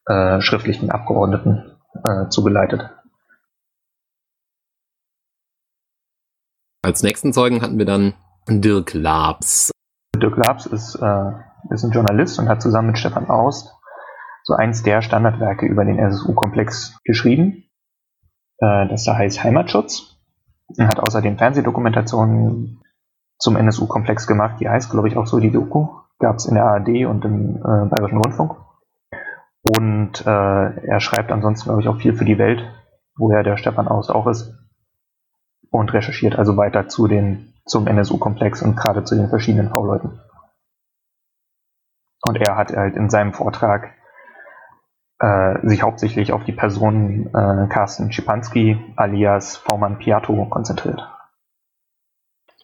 [0.06, 2.90] äh, schriftlichen Abgeordneten äh, zugeleitet.
[6.82, 8.14] Als nächsten Zeugen hatten wir dann
[8.50, 9.72] Dirk Labs.
[10.16, 11.32] Dirk Labs ist, äh,
[11.70, 13.74] ist ein Journalist und hat zusammen mit Stefan Aust
[14.44, 17.70] so eins der Standardwerke über den SSU-Komplex geschrieben
[18.88, 20.18] das da heißt Heimatschutz.
[20.78, 22.82] Er hat außerdem Fernsehdokumentationen
[23.38, 25.90] zum NSU-Komplex gemacht, die heißt, glaube ich, auch so die Doku.
[26.20, 28.56] Gab es in der ARD und im äh, Bayerischen Rundfunk.
[29.64, 32.64] Und äh, er schreibt ansonsten, glaube ich, auch viel für die Welt,
[33.16, 34.54] woher der Stefan Aust auch ist.
[35.70, 40.20] Und recherchiert also weiter zu den, zum NSU-Komplex und gerade zu den verschiedenen V-Leuten.
[42.22, 43.92] Und er hat halt in seinem Vortrag
[45.24, 51.02] äh, sich hauptsächlich auf die Person äh, Carsten Schipanski alias V-Mann Piatto konzentriert.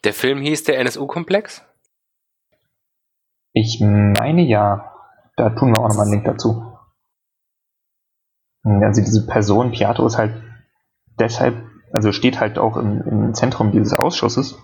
[0.04, 1.64] Der Film hieß der NSU-Komplex?
[3.52, 4.92] Ich meine ja.
[5.36, 6.76] Da tun wir auch nochmal einen Link dazu.
[8.62, 10.34] Also diese Person Piato ist halt
[11.18, 11.56] deshalb,
[11.92, 14.58] also steht halt auch im, im Zentrum dieses Ausschusses,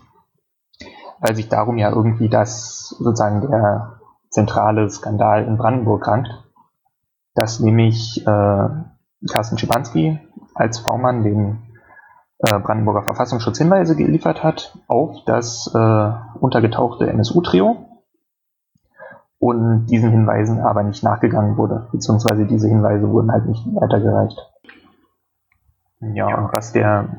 [1.20, 6.45] weil sich darum ja irgendwie das sozusagen der zentrale Skandal in Brandenburg rankt,
[7.36, 8.68] dass nämlich äh,
[9.30, 10.18] Carsten Schibanski
[10.54, 11.58] als V-Mann den
[12.38, 18.00] äh, Brandenburger Verfassungsschutz Hinweise geliefert hat auf das äh, untergetauchte NSU-Trio
[19.38, 24.38] und diesen Hinweisen aber nicht nachgegangen wurde, beziehungsweise diese Hinweise wurden halt nicht weitergereicht.
[26.00, 27.18] Ja, und was der,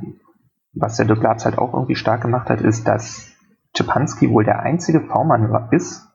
[0.73, 3.31] was der Dirk Labs halt auch irgendwie stark gemacht hat, ist, dass
[3.75, 6.07] Czepanski wohl der einzige V-Mann ist,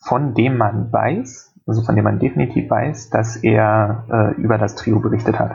[0.00, 4.74] von dem man weiß, also von dem man definitiv weiß, dass er äh, über das
[4.74, 5.52] Trio berichtet hat.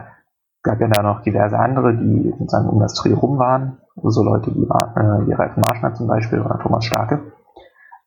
[0.58, 4.23] Es gab ja da noch diverse andere, die sozusagen um das Trio rum waren, so
[4.23, 7.34] Leute wie, äh, wie Ralf Marschner zum Beispiel oder Thomas Starke.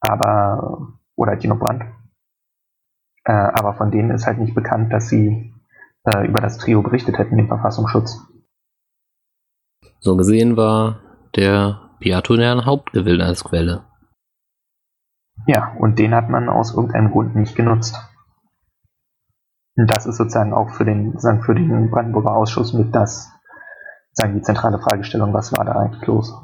[0.00, 1.82] Aber oder Tino Brandt.
[3.24, 5.52] Äh, aber von denen ist halt nicht bekannt, dass sie
[6.04, 8.24] äh, über das Trio berichtet hätten, den Verfassungsschutz.
[9.98, 11.00] So gesehen war
[11.34, 13.85] der Piato der Hauptgewinn als Quelle.
[15.46, 17.96] Ja, und den hat man aus irgendeinem Grund nicht genutzt.
[19.76, 23.30] Und das ist sozusagen auch für den, sozusagen für den Brandenburger Ausschuss mit das,
[24.12, 26.34] sagen die zentrale Fragestellung, was war da eigentlich los?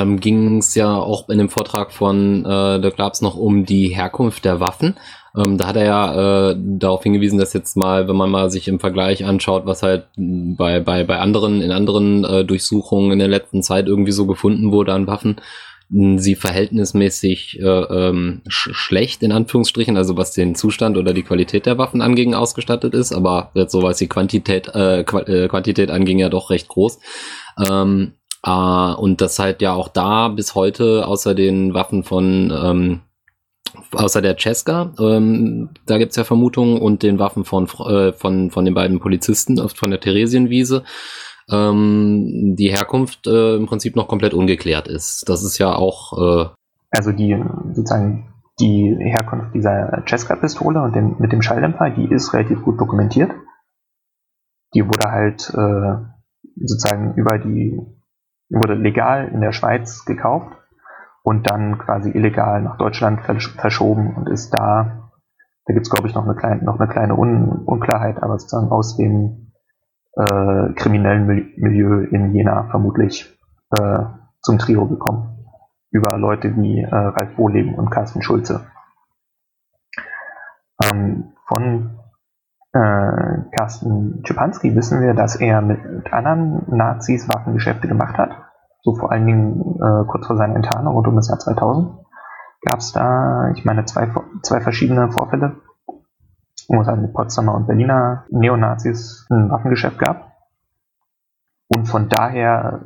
[0.00, 3.88] Ähm, ging es ja auch in dem Vortrag von äh, Dirk Labs noch um die
[3.88, 4.96] Herkunft der Waffen.
[5.36, 8.68] Ähm, da hat er ja äh, darauf hingewiesen, dass jetzt mal, wenn man mal sich
[8.68, 13.28] im Vergleich anschaut, was halt bei, bei, bei anderen, in anderen äh, Durchsuchungen in der
[13.28, 15.36] letzten Zeit irgendwie so gefunden wurde an Waffen,
[15.90, 21.64] sie verhältnismäßig äh, ähm, sch schlecht in Anführungsstrichen, also was den Zustand oder die Qualität
[21.64, 25.90] der Waffen anging, ausgestattet ist, aber jetzt so was die Quantität, äh, Qu äh, Quantität
[25.90, 26.98] anging, ja doch recht groß.
[27.70, 28.12] Ähm,
[28.46, 33.00] Uh, und das halt ja auch da bis heute außer den Waffen von, ähm,
[33.92, 38.64] außer der Cesca, ähm, da gibt's ja Vermutungen, und den Waffen von, äh, von, von
[38.64, 40.84] den beiden Polizisten von der Theresienwiese,
[41.50, 45.28] ähm, die Herkunft äh, im Prinzip noch komplett ungeklärt ist.
[45.28, 46.12] Das ist ja auch.
[46.18, 46.48] Äh
[46.90, 47.36] also die
[47.72, 53.30] sozusagen die Herkunft dieser Cesca-Pistole und dem, mit dem Schalldämpfer, die ist relativ gut dokumentiert.
[54.74, 55.96] Die wurde halt äh,
[56.56, 57.78] sozusagen über die
[58.50, 60.56] wurde legal in der Schweiz gekauft
[61.22, 65.10] und dann quasi illegal nach Deutschland verschoben und ist da,
[65.66, 68.70] da gibt es glaube ich noch eine kleine, noch eine kleine Un Unklarheit, aber sozusagen
[68.70, 69.52] aus dem
[70.14, 73.38] äh, kriminellen Milieu in Jena vermutlich
[73.70, 74.00] äh,
[74.40, 75.44] zum Trio gekommen.
[75.90, 78.66] Über Leute wie äh, Ralf Wohleben und Carsten Schulze.
[80.82, 81.97] Ähm, von
[82.72, 85.80] äh, Carsten Czepanski wissen wir, dass er mit
[86.12, 88.30] anderen Nazis Waffengeschäfte gemacht hat.
[88.82, 91.98] So vor allen Dingen äh, kurz vor seiner Enttarnung rund um das Jahr 2000
[92.62, 94.10] gab es da, ich meine, zwei,
[94.42, 95.56] zwei verschiedene Vorfälle,
[96.68, 100.32] wo es halt mit Potsdamer und Berliner Neonazis ein Waffengeschäft gab.
[101.68, 102.80] Und von daher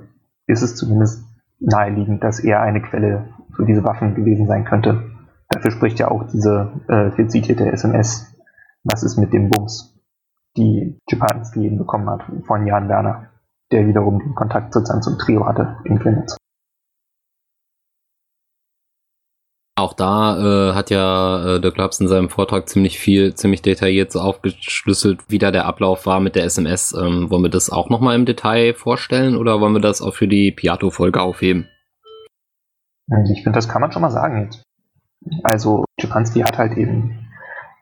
[0.47, 1.25] ist es zumindest
[1.59, 5.11] naheliegend, dass er eine Quelle für diese Waffen gewesen sein könnte.
[5.49, 8.32] Dafür spricht ja auch diese äh, viel zitierte SMS
[8.85, 9.95] was ist mit dem Bums,
[10.57, 13.31] die Czepanski bekommen hat von Jan Werner,
[13.71, 16.37] der wiederum den Kontakt sozusagen zum Trio hatte in Chemnitz.
[19.75, 24.13] Auch da äh, hat ja äh, Dirk Labs in seinem Vortrag ziemlich viel, ziemlich detailliert
[24.13, 26.93] so aufgeschlüsselt, wie da der Ablauf war mit der SMS.
[26.93, 30.29] Ähm, wollen wir das auch nochmal im Detail vorstellen oder wollen wir das auch für
[30.29, 31.69] die Piato-Folge aufheben?
[33.31, 34.63] Ich finde, das kann man schon mal sagen jetzt.
[35.43, 37.29] Also, Czepanski hat halt eben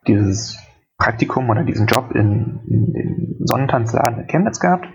[0.06, 0.58] dieses
[1.00, 4.86] Praktikum oder diesen Job in, in den Sonnentanzladen in Chemnitz gehabt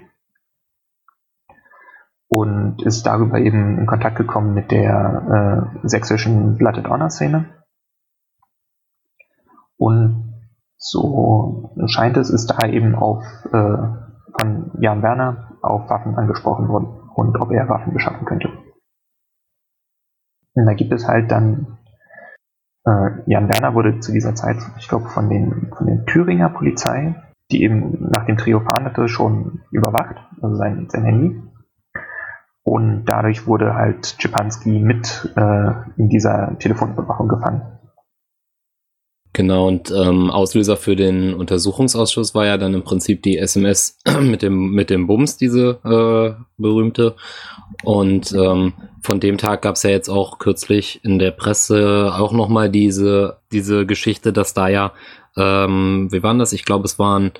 [2.29, 7.45] und ist darüber eben in Kontakt gekommen mit der äh, sächsischen Blooded Honor Szene.
[9.77, 10.45] Und
[10.77, 13.77] so scheint es, ist da eben auf äh,
[14.37, 18.49] von Jan Werner auf Waffen angesprochen worden und ob er Waffen beschaffen könnte.
[20.53, 21.77] Und da gibt es halt dann
[22.85, 27.15] Jan Werner wurde zu dieser Zeit, ich glaube, von den, von den Thüringer Polizei,
[27.51, 31.41] die eben nach dem Trio fahndete, schon überwacht, also sein, sein Handy.
[32.63, 37.61] Und dadurch wurde halt Czepanski mit äh, in dieser Telefonüberwachung gefangen.
[39.33, 44.41] Genau, und ähm, Auslöser für den Untersuchungsausschuss war ja dann im Prinzip die SMS mit
[44.41, 47.15] dem, mit dem Bums, diese äh, berühmte.
[47.83, 48.73] Und ähm,
[49.05, 53.37] von dem Tag gab es ja jetzt auch kürzlich in der Presse auch nochmal diese,
[53.51, 54.93] diese Geschichte, dass da ja,
[55.37, 56.53] ähm, wie waren das?
[56.53, 57.31] Ich glaube, es waren,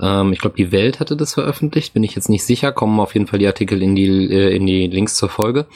[0.00, 3.14] ähm, ich glaube, die Welt hatte das veröffentlicht, bin ich jetzt nicht sicher, kommen auf
[3.14, 5.66] jeden Fall die Artikel in die, äh, in die Links zur Folge.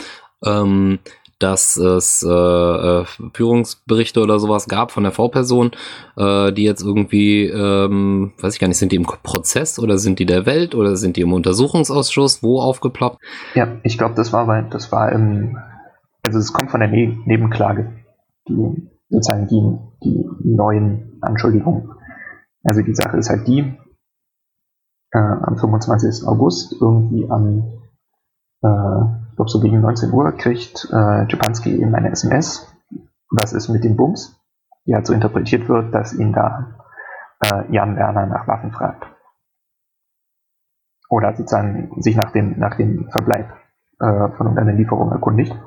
[0.44, 0.98] Ähm,
[1.38, 5.72] dass es äh, äh, Führungsberichte oder sowas gab von der V-Person,
[6.16, 10.18] äh, die jetzt irgendwie, ähm, weiß ich gar nicht, sind die im Prozess oder sind
[10.18, 13.18] die der Welt oder sind die im Untersuchungsausschuss, wo aufgeploppt?
[13.54, 15.58] Ja, ich glaube, das war, das war im,
[16.26, 17.92] also es kommt von der ne Nebenklage,
[18.48, 21.90] die sozusagen die, die neuen Anschuldigungen.
[22.64, 23.60] Also die Sache ist halt die,
[25.14, 26.26] äh, am 25.
[26.26, 27.72] August irgendwie am,
[28.62, 32.72] äh, ich glaube so gegen 19 Uhr kriegt äh, Japanski eben eine SMS,
[33.30, 34.40] was ist mit dem Bums,
[34.86, 36.78] die halt so interpretiert wird, dass ihn da
[37.40, 39.08] äh, Jan Werner nach Waffen fragt.
[41.08, 43.50] Oder sozusagen sich nach dem, nach dem Verbleib
[43.98, 45.60] äh, von irgendeiner Lieferung erkundigt.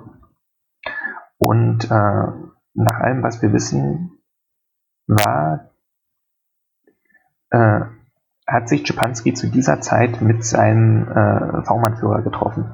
[1.38, 2.28] Und äh,
[2.74, 4.14] nach allem, was wir wissen,
[5.08, 5.72] war
[7.50, 7.82] äh,
[8.48, 12.74] hat sich Schipanski zu dieser Zeit mit seinem äh, V-Mann-Führer getroffen.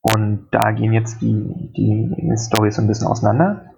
[0.00, 3.72] Und da gehen jetzt die, die Storys ein bisschen auseinander,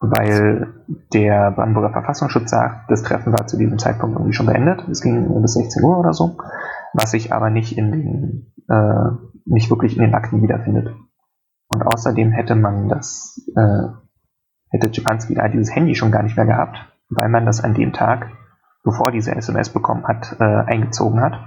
[0.00, 0.68] weil
[1.12, 4.86] der Brandenburger Verfassungsschutz sagt, das Treffen war zu diesem Zeitpunkt irgendwie schon beendet.
[4.88, 6.36] Es ging bis 16 Uhr oder so,
[6.92, 9.10] was sich aber nicht in den, äh,
[9.46, 10.94] nicht wirklich in den Akten wiederfindet.
[11.68, 13.88] Und außerdem hätte man das, äh,
[14.70, 16.76] hätte Schipanski da dieses Handy schon gar nicht mehr gehabt,
[17.08, 18.28] weil man das an dem Tag
[18.84, 21.40] bevor diese SMS bekommen hat, äh, eingezogen hat,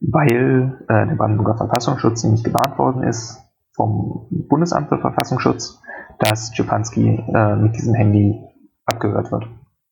[0.00, 3.38] weil äh, der Brandenburger Verfassungsschutz nämlich gewarnt worden ist
[3.74, 5.80] vom Bundesamt für Verfassungsschutz,
[6.18, 8.42] dass Schipanski äh, mit diesem Handy
[8.86, 9.46] abgehört wird.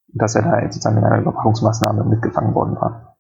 [0.09, 3.17] Dass er da sozusagen in einer Überwachungsmaßnahme mitgefangen worden war.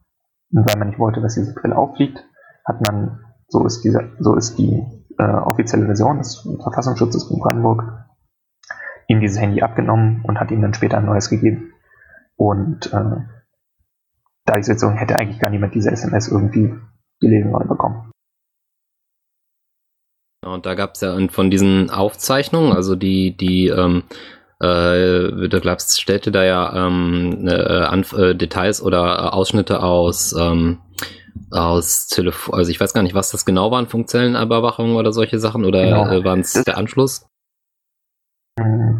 [0.50, 2.24] Und weil man nicht wollte, dass diese Brille auffliegt,
[2.64, 4.82] hat man, so ist, diese, so ist die
[5.18, 8.06] äh, offizielle Version des Verfassungsschutzes von Brandenburg,
[9.08, 11.72] ihm dieses Handy abgenommen und hat ihm dann später ein neues gegeben.
[12.36, 13.22] Und äh,
[14.48, 16.74] da jetzt so, hätte eigentlich gar niemand diese SMS irgendwie
[17.20, 18.10] gelesen oder bekommen.
[20.46, 24.04] Und da gab es ja von diesen Aufzeichnungen, also die, die, ähm,
[24.60, 30.78] äh, du glaubst, stellte da ja ähm, äh, äh, Details oder äh, Ausschnitte aus, ähm,
[31.50, 35.64] aus Telefon, also ich weiß gar nicht, was das genau waren, Funkzellenüberwachung oder solche Sachen,
[35.64, 36.10] oder genau.
[36.10, 37.26] äh, waren es der Anschluss?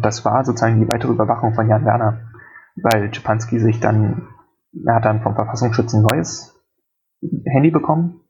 [0.01, 2.29] Das war sozusagen die weitere Überwachung von Jan Werner
[2.83, 4.27] weil Czepanski sich dann,
[4.85, 6.55] er hat dann vom Verfassungsschutz ein neues
[7.45, 8.21] Handy bekommen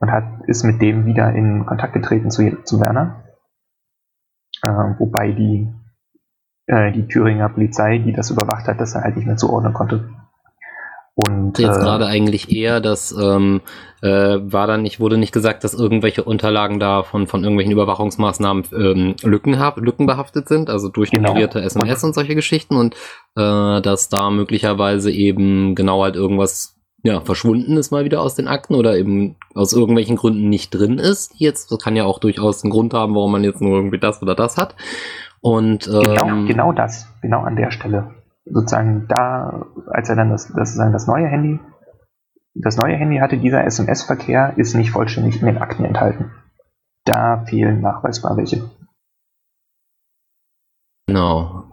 [0.00, 3.24] und hat, ist mit dem wieder in Kontakt getreten zu, zu Werner.
[4.62, 5.72] Äh, wobei die,
[6.66, 10.08] äh, die Thüringer Polizei, die das überwacht hat, das er halt nicht mehr zuordnen konnte.
[11.14, 13.60] Und jetzt äh, gerade eigentlich eher, dass ähm,
[14.00, 14.08] äh,
[14.40, 19.14] war dann nicht, wurde nicht gesagt, dass irgendwelche Unterlagen da von, von irgendwelchen Überwachungsmaßnahmen ähm,
[19.22, 21.66] Lücken, lückenbehaftet sind, also durchnummerierte genau.
[21.66, 22.94] SMS und solche Geschichten und
[23.36, 28.48] äh, dass da möglicherweise eben genau halt irgendwas ja, verschwunden ist mal wieder aus den
[28.48, 31.34] Akten oder eben aus irgendwelchen Gründen nicht drin ist.
[31.36, 34.22] Jetzt das kann ja auch durchaus einen Grund haben, warum man jetzt nur irgendwie das
[34.22, 34.76] oder das hat.
[35.40, 40.30] Und genau, ähm, genau, genau das, genau an der Stelle sozusagen da, als er dann
[40.30, 41.60] das, das, das neue Handy,
[42.54, 46.32] das neue Handy hatte, dieser SMS-Verkehr ist nicht vollständig in den Akten enthalten.
[47.04, 48.70] Da fehlen nachweisbar welche.
[51.06, 51.64] Genau.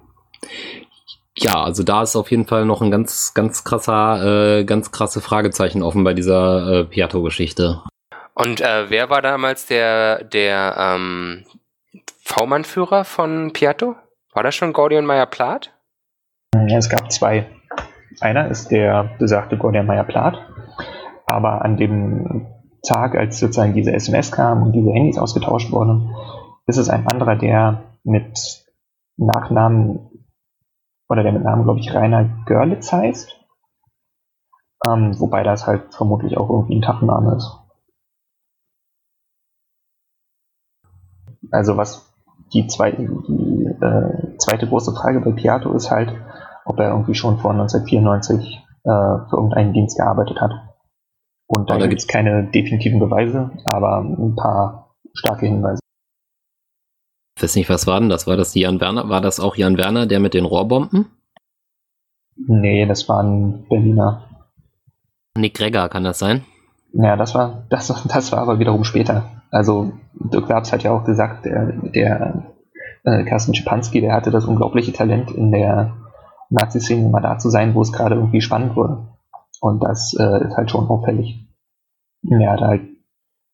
[1.38, 5.21] Ja, also da ist auf jeden Fall noch ein ganz, ganz krasser, äh, ganz krasse
[5.21, 7.82] Fragezeichen offen bei dieser äh, Piatto-Geschichte.
[8.34, 11.45] Und äh, wer war damals der, der ähm,
[12.23, 13.95] V-Mann-Führer von Piatto?
[14.34, 15.71] War das schon Gordion Meyer-Plath?
[16.54, 17.48] Es gab zwei.
[18.22, 20.38] Einer ist der besagte Gordian Meyer-Plath,
[21.26, 22.48] aber an dem
[22.82, 26.16] Tag, als sozusagen diese SMS kam und diese Handys ausgetauscht wurden,
[26.66, 28.66] ist es ein anderer, der mit
[29.18, 30.10] Nachnamen
[31.08, 33.36] oder der mit Namen, glaube ich, Rainer Görlitz heißt.
[34.88, 37.58] Ähm, wobei das halt vermutlich auch irgendwie ein Tappenname ist.
[41.52, 42.14] Also was
[42.54, 46.14] die, zwei, die äh, zweite große Frage bei Piato ist halt,
[46.69, 50.51] ob er irgendwie schon vor 1994 äh, für irgendeinen Dienst gearbeitet hat.
[51.47, 55.79] Und da gibt es keine definitiven Beweise, aber ein paar starke Hinweise.
[57.36, 58.27] Ich weiß nicht, was war denn das?
[58.27, 59.10] War das Jan Werner?
[59.10, 61.08] War das auch Jan Werner, der mit den Rohrbomben?
[62.36, 64.26] Nee, das war ein Berliner.
[65.36, 66.45] Nick Gregor, kann das sein?
[66.93, 69.41] Naja, das war, das, das war aber wiederum später.
[69.49, 72.43] Also, Dirk Labs hat ja auch gesagt, der, der
[73.05, 75.95] äh, Carsten Schipanski, der hatte das unglaubliche Talent in der
[76.50, 79.08] Nazi-Szene immer da zu sein, wo es gerade irgendwie spannend wurde.
[79.62, 81.47] Und das äh, ist halt schon auffällig.
[82.28, 82.82] Er hat halt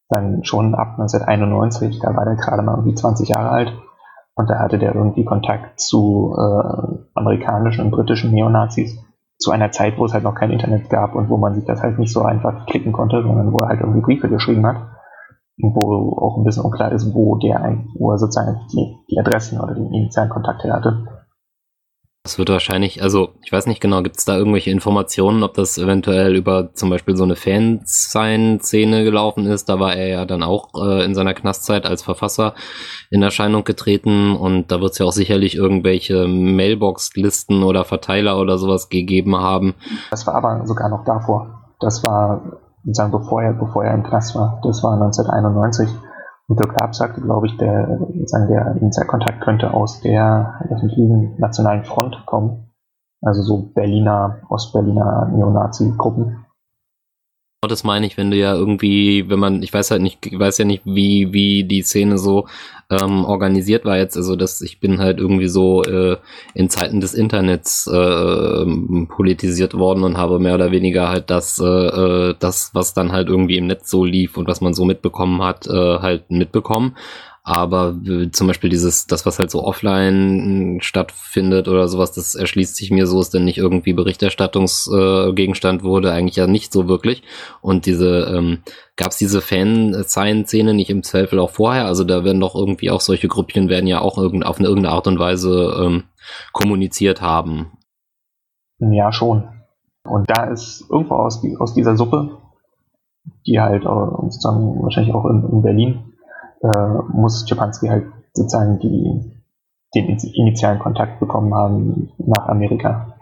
[0.09, 3.73] dann schon ab 1991, da war der gerade mal irgendwie 20 Jahre alt,
[4.35, 8.99] und da hatte der irgendwie Kontakt zu äh, amerikanischen und britischen Neonazis
[9.37, 11.81] zu einer Zeit, wo es halt noch kein Internet gab und wo man sich das
[11.81, 14.77] halt nicht so einfach klicken konnte, sondern wo er halt irgendwie Briefe geschrieben hat
[15.57, 19.73] wo auch ein bisschen unklar ist, wo der, wo er sozusagen die, die Adressen oder
[19.73, 21.24] den initialen Kontakt her hatte.
[22.25, 25.77] Das wird wahrscheinlich, also ich weiß nicht genau, gibt es da irgendwelche Informationen, ob das
[25.77, 29.69] eventuell über zum Beispiel so eine Fansign-Szene gelaufen ist?
[29.69, 32.55] Da war er ja dann auch äh, in seiner Knastzeit als Verfasser
[33.11, 38.57] in Erscheinung getreten und da wird es ja auch sicherlich irgendwelche Mailbox-Listen oder Verteiler oder
[38.57, 39.75] sowas gegeben haben.
[40.09, 41.75] Das war aber sogar noch davor.
[41.79, 42.41] Das war
[42.83, 44.59] sozusagen bevor er, bevor er im Knast war.
[44.63, 45.87] Das war 1991.
[46.47, 51.83] Und Dirk Raab sagte, glaube ich, der, sagen, der Initialkontakt könnte aus der öffentlichen Nationalen
[51.83, 52.69] Front kommen.
[53.21, 56.44] Also so Berliner, Ostberliner Neonazi-Gruppen.
[57.67, 60.57] Das meine ich, wenn du ja irgendwie, wenn man, ich weiß halt nicht, ich weiß
[60.57, 62.47] ja nicht, wie, wie die Szene so
[62.89, 64.17] ähm, organisiert war jetzt.
[64.17, 66.17] Also dass ich bin halt irgendwie so äh,
[66.53, 68.65] in Zeiten des Internets äh,
[69.07, 73.27] politisiert worden und habe mehr oder weniger halt das, äh, äh, das, was dann halt
[73.27, 76.95] irgendwie im Netz so lief und was man so mitbekommen hat, äh, halt mitbekommen.
[77.47, 82.75] Aber äh, zum Beispiel dieses, das, was halt so offline stattfindet oder sowas, das erschließt
[82.75, 87.21] sich mir so, ist denn nicht irgendwie Berichterstattungsgegenstand äh, wurde, eigentlich ja nicht so wirklich.
[87.61, 88.63] Und diese, ähm,
[88.95, 91.85] gab es diese Fan-Szene nicht im Zweifel auch vorher?
[91.85, 94.95] Also da werden doch irgendwie auch solche Gruppchen werden ja auch irgend, auf eine irgendeine
[94.95, 96.03] Art und Weise ähm,
[96.51, 97.73] kommuniziert haben.
[98.79, 99.47] Ja, schon.
[100.03, 102.39] Und da ist irgendwo aus, aus dieser Suppe,
[103.45, 106.14] die halt äh, wahrscheinlich auch in, in Berlin
[106.61, 109.31] äh, muss Schipanski halt sozusagen die,
[109.93, 113.15] den initialen Kontakt bekommen haben nach Amerika.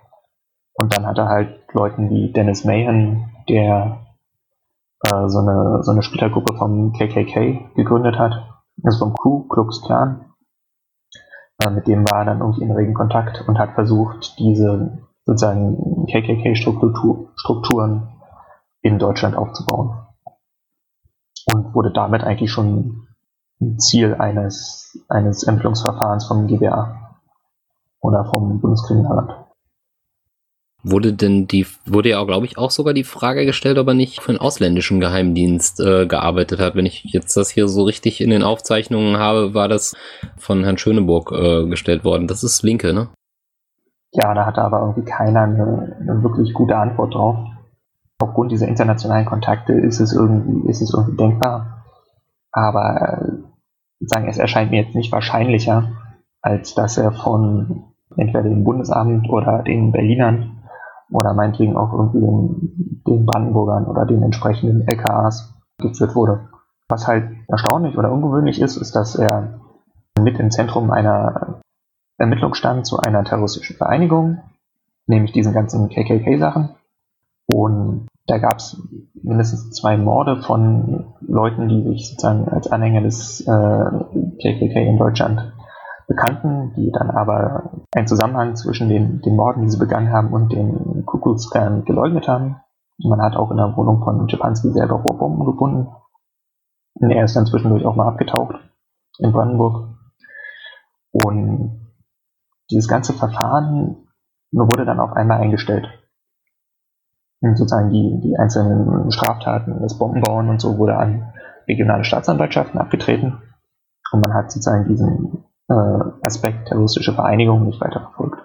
[0.76, 4.00] Und dann hat er halt Leuten wie Dennis Mahan, der
[5.06, 8.34] äh, so, eine, so eine Splittergruppe vom KKK gegründet hat,
[8.84, 10.26] also vom Ku Klux Klan.
[11.64, 16.06] Äh, mit dem war er dann irgendwie in regen Kontakt und hat versucht, diese sozusagen
[16.08, 18.10] KKK-Strukturen
[18.82, 19.98] in Deutschland aufzubauen.
[21.54, 23.03] Und wurde damit eigentlich schon
[23.78, 27.18] Ziel eines, eines Ermittlungsverfahrens vom GBA
[28.00, 29.34] oder vom Bundeskriminalamt.
[30.86, 33.94] Wurde denn die, wurde ja auch, glaube ich, auch sogar die Frage gestellt, ob er
[33.94, 36.76] nicht für einen ausländischen Geheimdienst äh, gearbeitet hat.
[36.76, 39.96] Wenn ich jetzt das hier so richtig in den Aufzeichnungen habe, war das
[40.36, 42.28] von Herrn Schöneburg äh, gestellt worden.
[42.28, 43.08] Das ist Linke, ne?
[44.12, 47.38] Ja, da hatte aber irgendwie keiner eine, eine wirklich gute Antwort drauf.
[48.20, 51.73] Aufgrund dieser internationalen Kontakte ist es irgendwie, ist es irgendwie denkbar.
[52.54, 55.92] Aber äh, sagen, es erscheint mir jetzt nicht wahrscheinlicher,
[56.42, 60.64] als dass er von entweder dem Bundesamt oder den Berlinern
[61.12, 66.50] oder meinetwegen auch irgendwie den, den Brandenburgern oder den entsprechenden LKAs geführt wurde.
[66.90, 69.60] Was halt erstaunlich oder ungewöhnlich ist, ist, dass er
[70.20, 71.62] mit im Zentrum einer
[72.18, 74.40] Ermittlung stand zu einer terroristischen Vereinigung,
[75.08, 76.76] nämlich diesen ganzen KKK-Sachen.
[77.48, 78.82] Und da gab es
[79.22, 83.86] mindestens zwei Morde von Leuten, die sich sozusagen als Anhänger des äh,
[84.42, 85.54] KKK in Deutschland
[86.08, 90.54] bekannten, die dann aber einen Zusammenhang zwischen den, den Morden, die sie begangen haben, und
[90.54, 92.58] den Ku Klux Klan geleugnet haben.
[92.98, 95.88] Man hat auch in der Wohnung von Schipanski selber Rohrbomben gefunden.
[96.96, 98.56] Und er ist dann zwischendurch auch mal abgetaucht
[99.18, 99.90] in Brandenburg.
[101.12, 101.92] Und
[102.70, 104.08] dieses ganze Verfahren
[104.52, 106.03] wurde dann auf einmal eingestellt
[107.56, 111.34] sozusagen die, die einzelnen Straftaten, das Bombenbauen und so wurde an
[111.68, 113.42] regionale Staatsanwaltschaften abgetreten
[114.12, 118.40] und man hat sozusagen diesen äh, Aspekt terroristische Vereinigung nicht weiter verfolgt.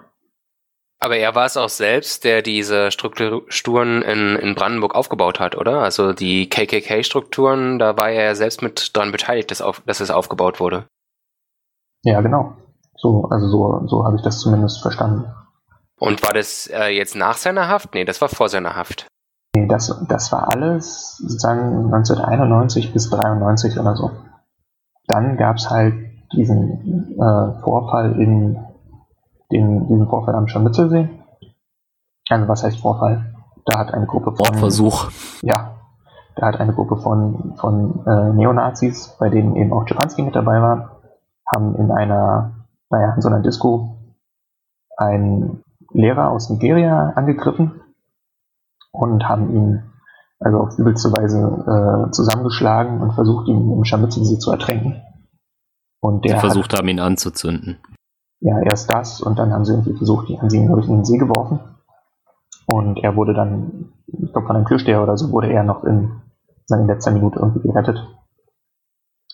[1.01, 5.81] Aber er war es auch selbst, der diese Strukturen in, in Brandenburg aufgebaut hat, oder?
[5.81, 10.11] Also die KKK-Strukturen, da war er ja selbst mit dran beteiligt, dass, auf, dass es
[10.11, 10.87] aufgebaut wurde.
[12.03, 12.53] Ja, genau.
[12.97, 15.31] So, also so, so habe ich das zumindest verstanden.
[15.99, 17.93] Und war das äh, jetzt nach seiner Haft?
[17.93, 19.07] Nee, das war vor seiner Haft.
[19.55, 24.11] Nee, das, das war alles sozusagen 1991 bis 93 oder so.
[25.07, 25.95] Dann gab es halt
[26.33, 28.59] diesen äh, Vorfall in
[29.51, 31.09] den, diesen Vorfall am Scharmützelsee.
[32.29, 33.33] Also was heißt Vorfall?
[33.65, 35.09] Da hat eine Gruppe von Versuch.
[35.41, 35.75] Ja,
[36.35, 40.61] da hat eine Gruppe von, von äh, Neonazis, bei denen eben auch Japanski mit dabei
[40.61, 41.01] war,
[41.53, 43.97] haben in einer, naja, in so einer Disco
[44.95, 47.81] ein Lehrer aus Nigeria angegriffen
[48.91, 49.83] und haben ihn
[50.39, 55.01] also auf übelste Weise äh, zusammengeschlagen und versucht, ihn im Scharmützelsee zu ertränken.
[55.99, 57.77] Und der sie versucht hat, haben, ihn anzuzünden.
[58.39, 61.03] Ja, erst das und dann haben sie irgendwie versucht, die haben sie ihn durch den
[61.03, 61.59] See geworfen.
[62.71, 66.21] Und er wurde dann, ich glaube von einem Türsteher oder so, wurde er noch in,
[66.69, 67.97] in letzter Minute irgendwie gerettet.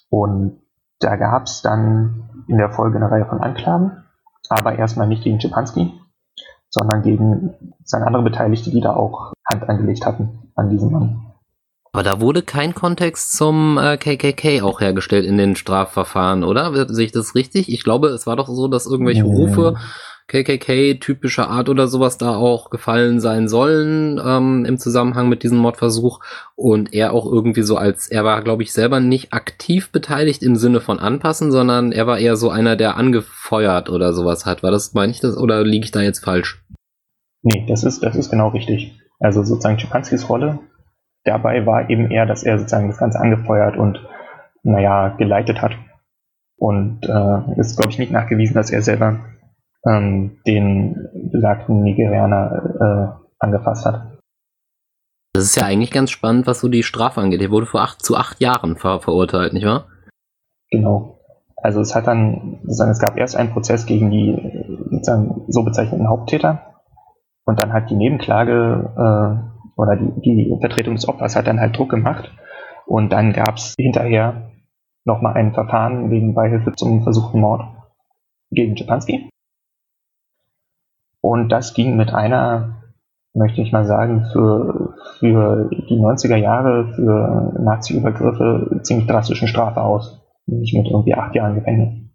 [0.10, 0.62] Und
[0.99, 4.03] da gab es dann in der Folge eine Reihe von Anklagen,
[4.49, 5.93] aber erstmal nicht gegen Schipanski,
[6.76, 7.53] sondern gegen
[7.84, 11.21] seine andere Beteiligte, die da auch Hand angelegt hatten an diesem Mann.
[11.93, 16.88] Aber da wurde kein Kontext zum äh, KKK auch hergestellt in den Strafverfahren, oder?
[16.93, 17.71] Sehe ich das richtig?
[17.71, 19.76] Ich glaube, es war doch so, dass irgendwelche Rufe
[20.28, 25.59] KKK typischer Art oder sowas da auch gefallen sein sollen ähm, im Zusammenhang mit diesem
[25.59, 26.19] Mordversuch
[26.55, 30.55] und er auch irgendwie so als er war glaube ich selber nicht aktiv beteiligt im
[30.55, 34.63] Sinne von anpassen, sondern er war eher so einer der angefeuert oder sowas hat.
[34.63, 36.63] War das meine ich das oder liege ich da jetzt falsch?
[37.43, 38.99] Nee, das ist das ist genau richtig.
[39.19, 40.59] Also sozusagen Schipanskis Rolle
[41.23, 43.99] dabei war eben eher, dass er sozusagen das Ganze angefeuert und
[44.63, 45.73] naja geleitet hat
[46.57, 49.19] und äh, ist glaube ich nicht nachgewiesen, dass er selber
[49.86, 54.18] ähm, den besagten Nigerianer äh, angefasst hat.
[55.34, 57.42] Das ist ja eigentlich ganz spannend, was so die Strafe angeht.
[57.42, 59.86] Er wurde vor acht, zu acht Jahren ver verurteilt, nicht wahr?
[60.72, 61.20] Genau.
[61.58, 64.36] Also es hat dann, es gab erst einen Prozess gegen die
[64.92, 66.76] sozusagen so bezeichneten Haupttäter
[67.46, 71.78] und dann hat die Nebenklage äh, oder die, die Vertretung des Opfers hat dann halt
[71.78, 72.32] Druck gemacht
[72.86, 74.52] und dann gab es hinterher
[75.06, 77.64] nochmal ein Verfahren wegen Beihilfe zum versuchten Mord
[78.52, 79.30] gegen Czepanski.
[81.26, 82.84] Und das ging mit einer,
[83.34, 90.21] möchte ich mal sagen, für, für die 90er Jahre, für Nazi-Übergriffe ziemlich drastischen Strafe aus.
[90.45, 92.11] Nämlich mit irgendwie acht Jahren Gefängnis.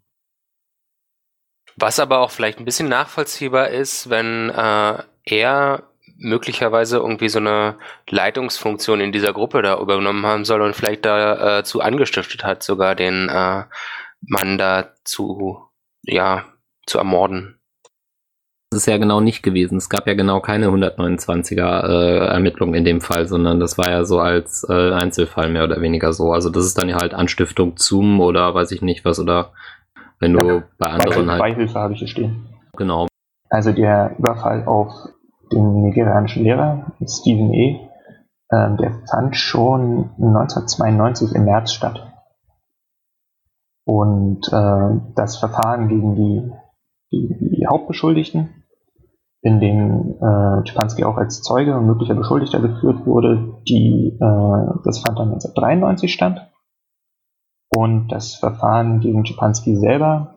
[1.75, 5.83] Was aber auch vielleicht ein bisschen nachvollziehbar ist, wenn äh, er
[6.17, 7.77] möglicherweise irgendwie so eine
[8.09, 12.95] Leitungsfunktion in dieser Gruppe da übernommen haben soll und vielleicht dazu äh, angestiftet hat, sogar
[12.95, 13.63] den äh,
[14.21, 15.67] Mann da zu,
[16.03, 16.45] ja,
[16.85, 17.60] zu ermorden.
[18.71, 19.77] Das ist ja genau nicht gewesen.
[19.77, 24.05] Es gab ja genau keine 129er äh, Ermittlung in dem Fall, sondern das war ja
[24.05, 26.31] so als äh, Einzelfall mehr oder weniger so.
[26.31, 29.51] Also das ist dann ja halt Anstiftung zum oder weiß ich nicht was oder
[30.21, 31.41] wenn du ja, bei anderen Beihilfe, halt.
[31.41, 32.47] Beihilfe habe ich hier stehen.
[32.77, 33.07] Genau.
[33.49, 34.93] Also der Überfall auf
[35.51, 37.89] den nigerianischen Lehrer, Stephen E.,
[38.47, 42.07] äh, der fand schon 1992 im März statt.
[43.83, 46.51] Und äh, das Verfahren gegen die,
[47.11, 48.60] die, die Hauptbeschuldigten
[49.41, 54.99] in dem äh, Schipanski auch als Zeuge und möglicher Beschuldigter geführt wurde, die, äh, das
[54.99, 56.51] fand dann 1993 statt.
[57.73, 60.35] Und das Verfahren gegen Schipanski selber,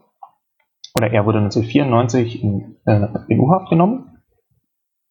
[0.96, 4.22] oder er wurde 1994 in, äh, in U-Haft genommen,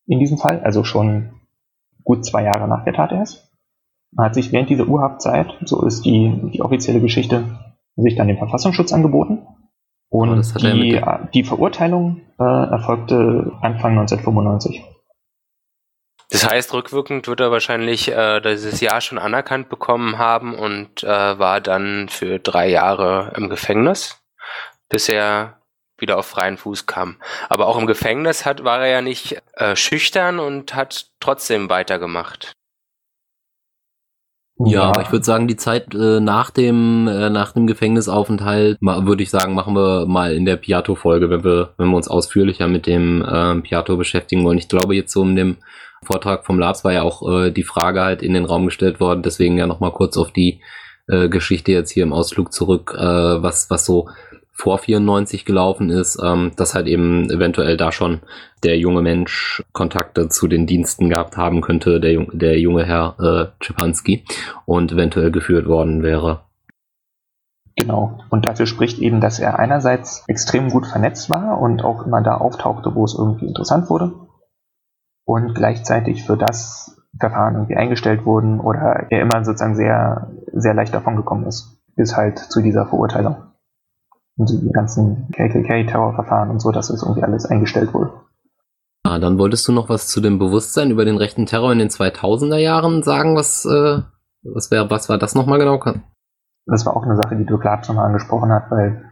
[0.08, 1.41] in diesem Fall, also schon
[2.04, 3.52] gut zwei Jahre nach der Tat erst.
[4.12, 7.60] Man hat sich während dieser U-Haftzeit, so ist die, die offizielle Geschichte,
[7.96, 9.46] sich dann dem Verfassungsschutz angeboten
[10.14, 11.01] und die,
[11.34, 14.84] die Verurteilung äh, erfolgte Anfang 1995.
[16.30, 21.07] Das heißt, rückwirkend wird er wahrscheinlich äh, dieses Jahr schon anerkannt bekommen haben und äh,
[21.07, 24.22] war dann für drei Jahre im Gefängnis,
[24.88, 25.57] bis er
[25.97, 27.18] wieder auf freien Fuß kam.
[27.49, 32.53] Aber auch im Gefängnis hat, war er ja nicht äh, schüchtern und hat trotzdem weitergemacht.
[34.60, 39.24] Ja, aber ich würde sagen, die Zeit äh, nach dem äh, nach dem Gefängnisaufenthalt, würde
[39.24, 42.86] ich sagen, machen wir mal in der Piato-Folge, wenn wir wenn wir uns ausführlicher mit
[42.86, 44.60] dem äh, Piato beschäftigen wollen.
[44.60, 45.58] Ich glaube, jetzt so in dem
[46.04, 49.24] Vortrag vom Labs war ja auch äh, die Frage halt in den Raum gestellt worden,
[49.24, 50.62] deswegen ja nochmal kurz auf die
[51.08, 54.08] äh, Geschichte jetzt hier im Ausflug zurück, äh, was was so
[54.54, 58.22] vor 94 gelaufen ist, ähm, dass halt eben eventuell da schon
[58.64, 63.64] der junge Mensch Kontakte zu den Diensten gehabt haben könnte, der, der junge Herr äh,
[63.64, 64.24] Czepanski
[64.66, 66.41] und eventuell geführt worden wäre.
[67.76, 68.20] Genau.
[68.30, 72.38] Und dafür spricht eben, dass er einerseits extrem gut vernetzt war und auch immer da
[72.38, 74.14] auftauchte, wo es irgendwie interessant wurde.
[75.26, 80.93] Und gleichzeitig für das Verfahren irgendwie eingestellt wurden oder er immer sozusagen sehr, sehr leicht
[80.93, 83.53] davon gekommen ist, bis halt zu dieser Verurteilung
[84.38, 88.12] und die ganzen KKK-Terrorverfahren und so, dass das irgendwie alles eingestellt wurde.
[89.04, 91.90] Ah, dann wolltest du noch was zu dem Bewusstsein über den rechten Terror in den
[91.90, 93.36] 2000er Jahren sagen?
[93.36, 94.02] Was, äh,
[94.44, 95.78] was, wär, was war das nochmal genau?
[96.66, 99.04] Das war auch eine Sache, die Dirk Lab schon mal angesprochen hat, weil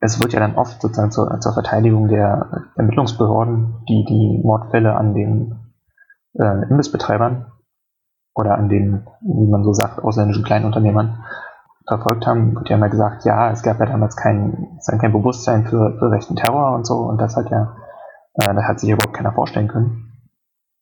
[0.00, 5.14] es wird ja dann oft sozusagen zur, zur Verteidigung der Ermittlungsbehörden, die die Mordfälle an
[5.14, 5.72] den
[6.34, 7.50] äh, Imbissbetreibern
[8.34, 11.24] oder an den, wie man so sagt, ausländischen Kleinunternehmern
[11.86, 15.96] verfolgt haben, wird ja immer gesagt, ja, es gab ja damals kein, kein Bewusstsein für,
[15.98, 17.76] für rechten Terror und so und das hat ja,
[18.34, 20.12] äh, da hat sich überhaupt keiner vorstellen können.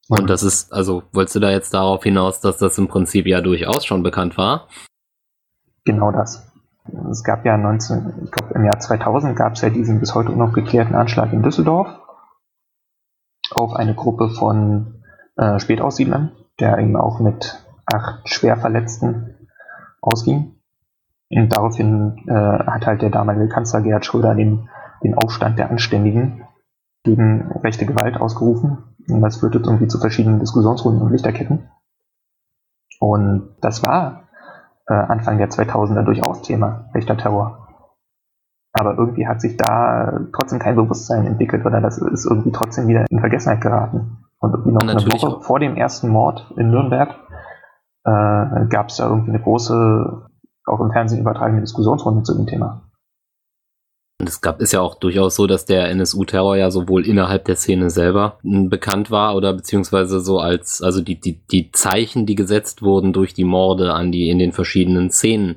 [0.08, 3.40] Und das ist, also wolltest du da jetzt darauf hinaus, dass das im Prinzip ja
[3.40, 4.68] durchaus schon bekannt war?
[5.84, 6.48] Genau das.
[7.10, 10.32] Es gab ja 19, ich glaube im Jahr 2000 gab es ja diesen bis heute
[10.32, 11.88] unaufgeklärten Anschlag in Düsseldorf
[13.52, 15.02] auf eine Gruppe von
[15.36, 19.48] äh, Spätaussiedlern, der eben auch mit acht Schwerverletzten
[20.00, 20.56] ausging.
[21.34, 24.68] Und daraufhin äh, hat halt der damalige Kanzler Gerhard Schröder den,
[25.02, 26.44] den Aufstand der Anständigen
[27.04, 28.78] gegen rechte Gewalt ausgerufen.
[29.08, 31.68] Und das führte irgendwie zu verschiedenen Diskussionsrunden und Lichterketten.
[33.00, 34.28] Und das war
[34.88, 37.68] äh, Anfang der 2000er durchaus Thema, rechter Terror.
[38.72, 43.04] Aber irgendwie hat sich da trotzdem kein Bewusstsein entwickelt oder das ist irgendwie trotzdem wieder
[43.10, 44.18] in Vergessenheit geraten.
[44.38, 45.42] Und irgendwie noch Natürlich eine Woche auch.
[45.42, 47.10] vor dem ersten Mord in Nürnberg
[48.04, 50.26] äh, gab es da irgendwie eine große,
[50.66, 52.82] auch im Fernsehen übertragene Diskussionsrunde zu dem Thema.
[54.20, 57.56] Und es gab, ist ja auch durchaus so, dass der NSU-Terror ja sowohl innerhalb der
[57.56, 62.36] Szene selber m, bekannt war oder beziehungsweise so als, also die, die, die Zeichen, die
[62.36, 65.56] gesetzt wurden durch die Morde an die in den verschiedenen Szenen,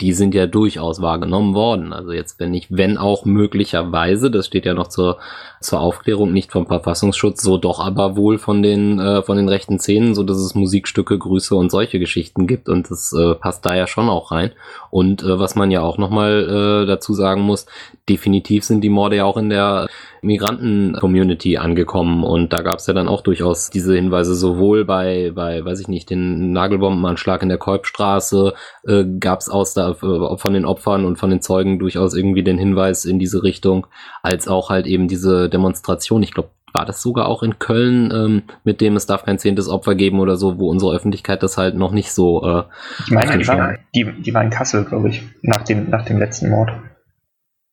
[0.00, 1.92] die sind ja durchaus wahrgenommen worden.
[1.92, 5.18] Also jetzt, wenn nicht, wenn auch möglicherweise, das steht ja noch zur,
[5.66, 9.78] zur Aufklärung, nicht vom Verfassungsschutz, so doch aber wohl von den, äh, von den rechten
[9.78, 13.74] Szenen, so dass es Musikstücke, Grüße und solche Geschichten gibt und das äh, passt da
[13.74, 14.52] ja schon auch rein.
[14.90, 17.66] Und äh, was man ja auch nochmal äh, dazu sagen muss,
[18.08, 19.88] definitiv sind die Morde ja auch in der
[20.22, 25.64] Migranten-Community angekommen und da gab es ja dann auch durchaus diese Hinweise sowohl bei, bei,
[25.64, 28.54] weiß ich nicht, den Nagelbombenanschlag in der Kolbstraße,
[28.86, 32.42] äh, gab es aus da äh, von den Opfern und von den Zeugen durchaus irgendwie
[32.42, 33.86] den Hinweis in diese Richtung,
[34.22, 38.42] als auch halt eben diese Demonstration, ich glaube, war das sogar auch in Köln, ähm,
[38.62, 41.74] mit dem es darf kein zehntes Opfer geben oder so, wo unsere Öffentlichkeit das halt
[41.74, 42.64] noch nicht so äh,
[43.06, 46.18] Ich meine, die war, die, die war in Kassel, glaube ich, nach dem, nach dem
[46.18, 46.70] letzten Mord.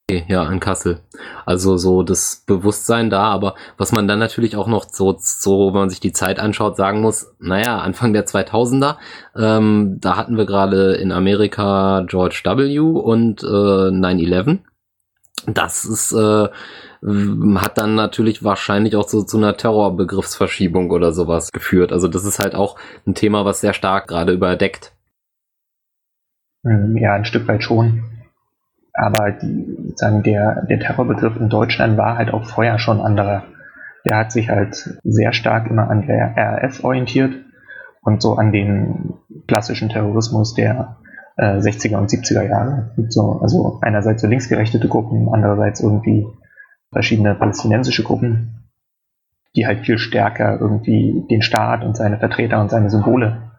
[0.10, 1.00] Okay, Ja, in Kassel.
[1.46, 5.82] Also so das Bewusstsein da, aber was man dann natürlich auch noch so, so wenn
[5.82, 8.98] man sich die Zeit anschaut, sagen muss, naja, Anfang der 2000er,
[9.36, 12.80] ähm, da hatten wir gerade in Amerika George W.
[12.80, 14.60] und äh, 9-11.
[15.48, 16.48] Das ist, äh,
[17.58, 21.92] hat dann natürlich wahrscheinlich auch so zu einer Terrorbegriffsverschiebung oder sowas geführt.
[21.92, 24.94] Also das ist halt auch ein Thema, was sehr stark gerade überdeckt.
[26.64, 28.04] Hm, Ja, ein Stück weit schon.
[28.94, 33.44] Aber die, sozusagen der, der Terrorbegriff in Deutschland war halt auch vorher schon anderer.
[34.06, 37.34] Der hat sich halt sehr stark immer an der RAF orientiert
[38.02, 39.14] und so an den
[39.48, 40.98] klassischen Terrorismus der
[41.38, 42.92] äh, 60er und 70er Jahre.
[42.96, 46.28] Mit so, also einerseits so linksgerechtete Gruppen, andererseits irgendwie
[46.92, 48.70] verschiedene palästinensische Gruppen,
[49.56, 53.52] die halt viel stärker irgendwie den Staat und seine Vertreter und seine Symbole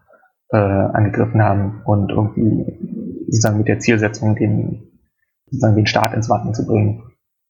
[0.51, 4.91] äh, angegriffen haben und irgendwie sozusagen mit der Zielsetzung den,
[5.47, 7.03] sozusagen den Staat ins Wanken zu bringen.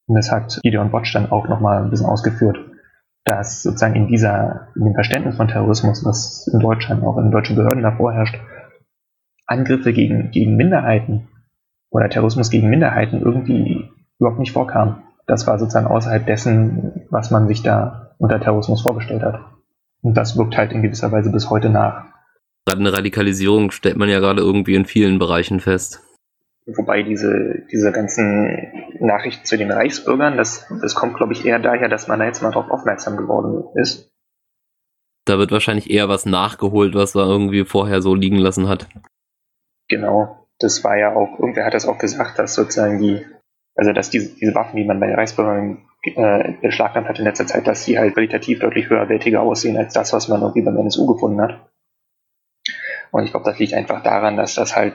[0.06, 2.58] Und das hat Gideon Botsch dann auch nochmal ein bisschen ausgeführt,
[3.24, 7.56] dass sozusagen in dieser, in dem Verständnis von Terrorismus, was in Deutschland, auch in deutschen
[7.56, 8.38] Behörden davor herrscht,
[9.46, 11.28] Angriffe gegen, gegen Minderheiten
[11.90, 13.88] oder Terrorismus gegen Minderheiten irgendwie
[14.18, 15.02] überhaupt nicht vorkam.
[15.26, 19.40] Das war sozusagen außerhalb dessen, was man sich da unter Terrorismus vorgestellt hat.
[20.02, 22.04] Und das wirkt halt in gewisser Weise bis heute nach.
[22.66, 26.02] Gerade eine Radikalisierung stellt man ja gerade irgendwie in vielen Bereichen fest.
[26.66, 31.88] Wobei diese, diese ganzen Nachrichten zu den Reichsbürgern, das, das kommt, glaube ich, eher daher,
[31.88, 34.10] dass man da jetzt mal drauf aufmerksam geworden ist.
[35.26, 38.88] Da wird wahrscheinlich eher was nachgeholt, was er irgendwie vorher so liegen lassen hat.
[39.88, 40.46] Genau.
[40.58, 43.24] Das war ja auch, irgendwer hat das auch gesagt, dass sozusagen die,
[43.74, 47.46] also dass diese, diese Waffen, die man bei den Reichsbürgern äh, beschlagnahmt hat in letzter
[47.46, 51.06] Zeit, dass die halt qualitativ deutlich höherwertiger aussehen als das, was man irgendwie beim NSU
[51.06, 51.70] gefunden hat.
[53.10, 54.94] Und ich glaube, das liegt einfach daran, dass das halt,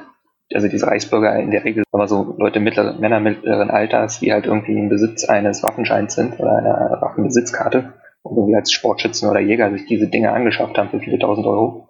[0.53, 4.45] also diese Reichsbürger in der Regel immer so Leute mittleren, Männer mittleren Alters, die halt
[4.45, 9.71] irgendwie im Besitz eines Waffenscheins sind oder einer Waffenbesitzkarte und irgendwie als Sportschützen oder Jäger
[9.71, 11.88] sich diese Dinge angeschafft haben für viele tausend Euro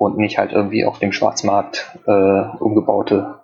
[0.00, 2.10] und nicht halt irgendwie auf dem Schwarzmarkt äh,
[2.58, 3.40] umgebaute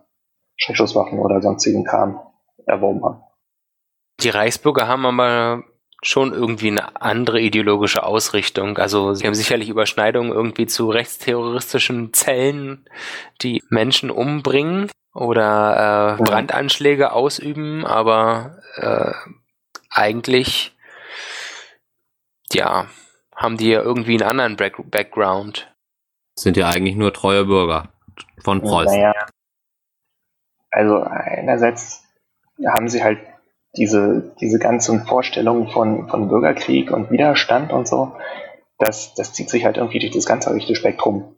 [0.56, 2.18] Schreckschusswaffen oder sonstigen Kram
[2.64, 3.20] erworben haben.
[4.20, 5.64] Die Reichsbürger haben aber
[6.02, 8.78] schon irgendwie eine andere ideologische Ausrichtung.
[8.78, 12.88] Also sie haben sicherlich Überschneidungen irgendwie zu rechtsterroristischen Zellen,
[13.42, 19.12] die Menschen umbringen oder äh, Brandanschläge ausüben, aber äh,
[19.90, 20.74] eigentlich
[22.50, 22.86] ja
[23.34, 25.70] haben die ja irgendwie einen anderen Back Background.
[26.38, 27.88] Sind ja eigentlich nur treue Bürger
[28.38, 29.00] von Preußen.
[29.00, 29.14] Naja.
[30.70, 32.04] Also einerseits
[32.66, 33.18] haben sie halt
[33.76, 38.16] diese, diese ganzen Vorstellungen von, von Bürgerkrieg und Widerstand und so,
[38.78, 41.36] das, das zieht sich halt irgendwie durch das ganze rechte Spektrum.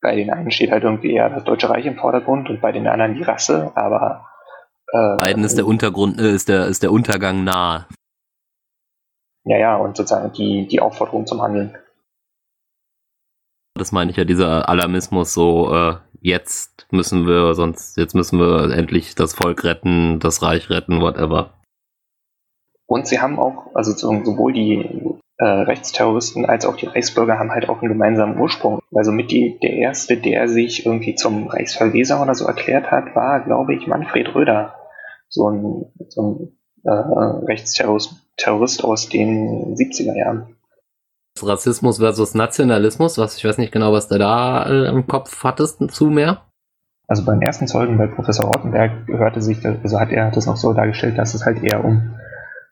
[0.00, 2.86] Bei den einen steht halt irgendwie eher das Deutsche Reich im Vordergrund und bei den
[2.86, 4.26] anderen die Rasse, aber
[4.92, 7.86] äh, Beiden ist der Untergrund, äh, ist der, ist der Untergang nahe.
[9.44, 11.76] ja, ja, und sozusagen die, die Aufforderung zum Handeln.
[13.74, 18.70] Das meine ich ja, dieser Alarmismus, so, äh, jetzt müssen wir, sonst, jetzt müssen wir
[18.76, 21.54] endlich das Volk retten, das Reich retten, whatever.
[22.86, 25.02] Und sie haben auch, also so- sowohl die
[25.38, 28.80] äh, Rechtsterroristen als auch die Reichsbürger haben halt auch einen gemeinsamen Ursprung.
[28.94, 33.40] Also mit die, der erste, der sich irgendwie zum Reichsverweser oder so erklärt hat, war,
[33.40, 34.74] glaube ich, Manfred Röder.
[35.28, 36.90] So ein, so ein äh,
[37.46, 40.56] Rechtsterrorist Terrorist aus den 70er Jahren.
[41.40, 45.80] Rassismus versus Nationalismus, was ich weiß nicht genau, was du da äh, im Kopf hattest
[45.90, 46.42] zu mehr.
[47.08, 50.72] Also beim ersten Zeugen bei Professor Rottenberg hörte sich, also hat er das noch so
[50.72, 52.14] dargestellt, dass es halt eher um,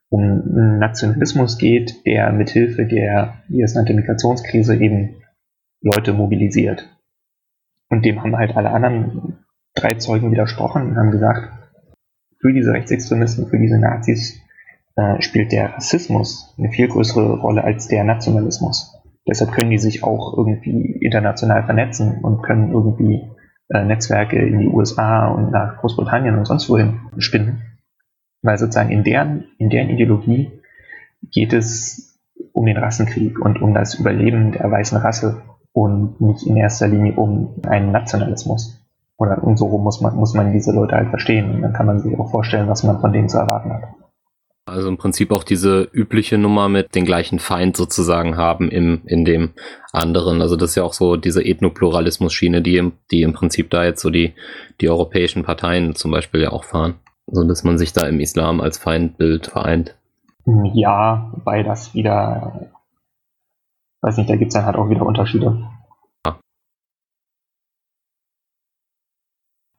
[0.09, 5.17] um Nationalismus geht, der mithilfe der, wie es nannte, Migrationskrise eben
[5.83, 6.89] Leute mobilisiert.
[7.89, 9.45] Und dem haben halt alle anderen
[9.75, 11.53] drei Zeugen widersprochen und haben gesagt,
[12.41, 14.41] für diese Rechtsextremisten, für diese Nazis
[15.21, 18.97] spielt der Rassismus eine viel größere Rolle als der Nationalismus.
[19.27, 23.31] Deshalb können die sich auch irgendwie international vernetzen und können irgendwie
[23.69, 27.63] äh, Netzwerke in die USA und nach Großbritannien und sonst wohin spinnen.
[28.43, 30.51] Weil sozusagen in deren, in deren Ideologie
[31.31, 32.19] geht es
[32.53, 35.43] um den Rassenkrieg und um das Überleben der weißen Rasse
[35.73, 38.83] und nicht in erster Linie um einen Nationalismus.
[39.17, 42.01] Oder und so muss man, muss man diese Leute halt verstehen und dann kann man
[42.01, 43.83] sich auch vorstellen, was man von denen zu erwarten hat.
[44.71, 49.25] Also im Prinzip auch diese übliche Nummer mit den gleichen Feind sozusagen haben im, in
[49.25, 49.51] dem
[49.93, 50.41] anderen.
[50.41, 54.01] Also das ist ja auch so diese Ethnopluralismus-Schiene, die im, die im Prinzip da jetzt
[54.01, 54.35] so die,
[54.81, 56.95] die europäischen Parteien zum Beispiel ja auch fahren.
[57.27, 59.97] So dass man sich da im Islam als Feindbild vereint.
[60.75, 62.71] Ja, wobei das wieder,
[64.01, 65.69] weiß nicht, da gibt es dann halt auch wieder Unterschiede.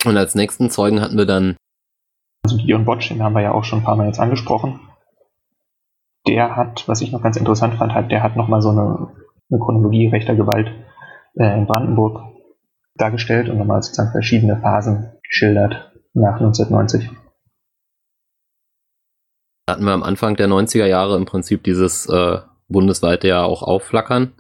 [0.05, 1.55] Und als nächsten Zeugen hatten wir dann.
[2.43, 4.79] Also Björn Botsch, den haben wir ja auch schon ein paar Mal jetzt angesprochen.
[6.27, 9.09] Der hat, was ich noch ganz interessant fand, hat, der hat nochmal so eine,
[9.49, 10.71] eine Chronologie rechter Gewalt
[11.35, 12.21] äh, in Brandenburg
[12.95, 17.09] dargestellt und nochmal sozusagen verschiedene Phasen geschildert nach 1990.
[19.69, 24.33] Hatten wir am Anfang der 90er Jahre im Prinzip dieses äh, bundesweite ja auch aufflackern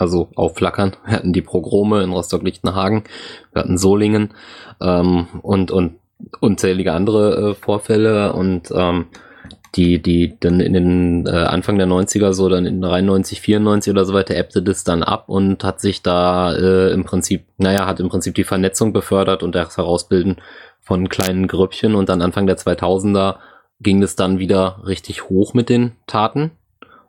[0.00, 0.96] also aufflackern.
[1.04, 3.04] Wir hatten die Progrome in Rostock-Lichtenhagen,
[3.52, 4.34] wir hatten Solingen
[4.80, 5.99] ähm, und, und
[6.40, 9.06] unzählige andere äh, Vorfälle und ähm,
[9.76, 14.04] die, die dann in den äh, Anfang der 90er, so dann in 93, 94 oder
[14.04, 18.00] so weiter, ebbte das dann ab und hat sich da äh, im Prinzip, naja, hat
[18.00, 20.36] im Prinzip die Vernetzung befördert und das Herausbilden
[20.80, 23.36] von kleinen Grüppchen und dann Anfang der 2000er
[23.80, 26.50] ging es dann wieder richtig hoch mit den Taten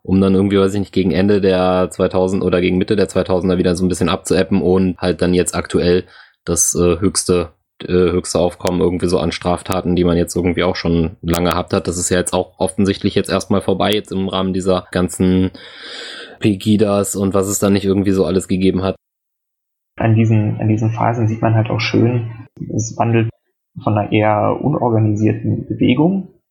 [0.03, 3.57] um dann irgendwie, weiß ich nicht, gegen Ende der 2000 oder gegen Mitte der 2000er
[3.57, 6.05] wieder so ein bisschen abzuappen und halt dann jetzt aktuell
[6.43, 7.49] das äh, höchste
[7.88, 11.88] höchste Aufkommen irgendwie so an Straftaten, die man jetzt irgendwie auch schon lange gehabt hat.
[11.88, 15.51] Das ist ja jetzt auch offensichtlich jetzt erstmal vorbei, jetzt im Rahmen dieser ganzen
[16.39, 18.95] Pegidas und was es da nicht irgendwie so alles gegeben hat.
[19.97, 22.32] An diesen, an diesen Phasen sieht man halt auch schön,
[22.73, 23.29] es wandelt
[23.84, 26.41] von einer eher unorganisierten Bewegung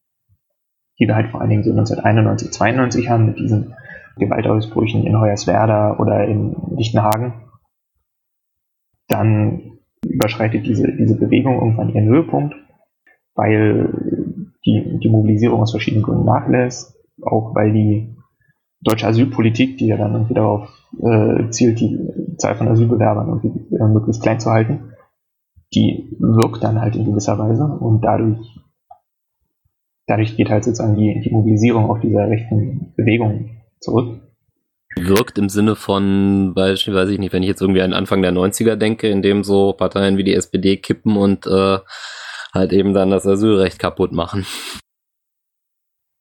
[1.00, 3.74] die wir halt vor allen Dingen so 1991, 92 haben mit diesen
[4.18, 7.32] Gewaltausbrüchen in Hoyerswerda oder in Lichtenhagen,
[9.08, 12.54] dann überschreitet diese, diese Bewegung irgendwann ihren Höhepunkt,
[13.34, 13.92] weil
[14.64, 18.16] die, die Mobilisierung aus verschiedenen Gründen nachlässt, auch weil die
[18.82, 20.68] deutsche Asylpolitik, die ja dann irgendwie darauf
[21.02, 21.98] äh, zielt, die
[22.38, 24.92] Zahl von Asylbewerbern irgendwie äh, möglichst klein zu halten,
[25.74, 28.60] die wirkt dann halt in gewisser Weise und dadurch
[30.10, 34.20] dadurch geht halt sozusagen die, die Mobilisierung auch dieser rechten Bewegung zurück.
[34.96, 38.76] Wirkt im Sinne von, weiß ich nicht, wenn ich jetzt irgendwie an Anfang der 90er
[38.76, 41.78] denke, in dem so Parteien wie die SPD kippen und äh,
[42.52, 44.44] halt eben dann das Asylrecht kaputt machen.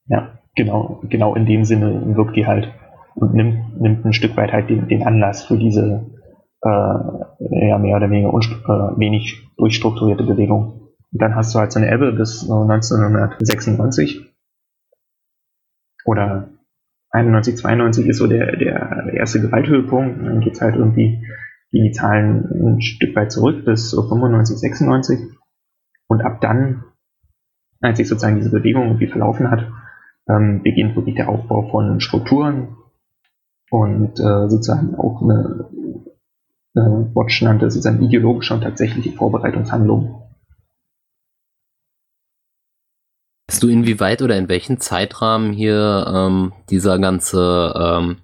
[0.05, 2.71] Ja, genau, genau in dem Sinne wirkt die halt
[3.15, 6.05] und nimmt, nimmt ein Stück weit halt den, den Anlass für diese
[6.61, 10.89] äh, ja, mehr oder weniger äh, wenig durchstrukturierte Bewegung.
[11.11, 14.25] Und dann hast du halt so eine Ebbe bis 1996
[16.05, 16.49] oder
[17.11, 20.19] 91, 92 ist so der, der erste Gewalthöhepunkt.
[20.19, 21.25] Und dann geht es halt irgendwie,
[21.71, 25.19] gehen die Zahlen ein Stück weit zurück bis so 95, 96.
[26.07, 26.83] Und ab dann,
[27.81, 29.67] als sich sozusagen diese Bewegung irgendwie verlaufen hat,
[30.27, 32.75] ähm, beginnt wirklich der Aufbau von Strukturen
[33.71, 35.69] und äh, sozusagen auch eine,
[36.75, 40.15] äh, Watch nannte sozusagen ideologische und tatsächliche Vorbereitungshandlungen.
[43.59, 48.19] Weißt du, inwieweit oder in welchem Zeitrahmen hier ähm, dieser ganze, ähm,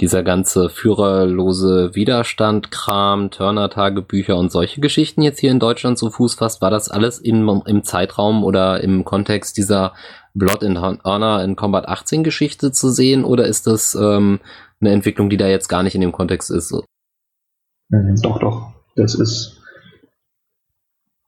[0.00, 6.62] dieser ganze führerlose Widerstand-Kram, Turner-Tagebücher und solche Geschichten jetzt hier in Deutschland zu Fuß fasst?
[6.62, 9.94] War das alles in, im Zeitraum oder im Kontext dieser
[10.34, 14.40] Blood in Honor in Combat 18 Geschichte zu sehen oder ist das ähm,
[14.80, 16.74] eine Entwicklung, die da jetzt gar nicht in dem Kontext ist?
[17.88, 18.72] Doch, doch.
[18.96, 19.62] Das ist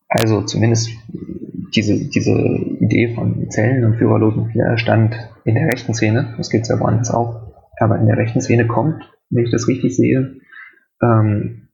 [0.09, 0.91] also zumindest
[1.75, 6.69] diese, diese Idee von Zellen und führerlosen Widerstand in der rechten Szene, das gibt es
[6.69, 10.37] ja woanders auch, aber in der rechten Szene kommt, wenn ich das richtig sehe,
[11.03, 11.69] ähm,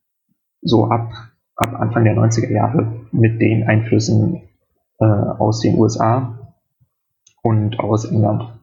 [0.62, 1.10] so ab,
[1.56, 4.42] ab Anfang der 90er Jahre mit den Einflüssen
[4.98, 6.54] äh, aus den USA
[7.42, 8.58] und aus England.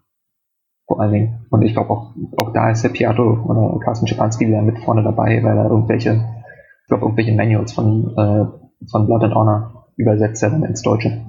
[0.86, 1.46] Vor allen Dingen.
[1.50, 5.04] Und ich glaube auch, auch da ist der Piato oder Carsten Schipanski wieder mit vorne
[5.04, 6.24] dabei, weil er irgendwelche,
[6.82, 8.46] ich glaube, irgendwelche Manuals von, äh,
[8.90, 11.26] von Blood and Honor übersetzt er dann ins Deutsche.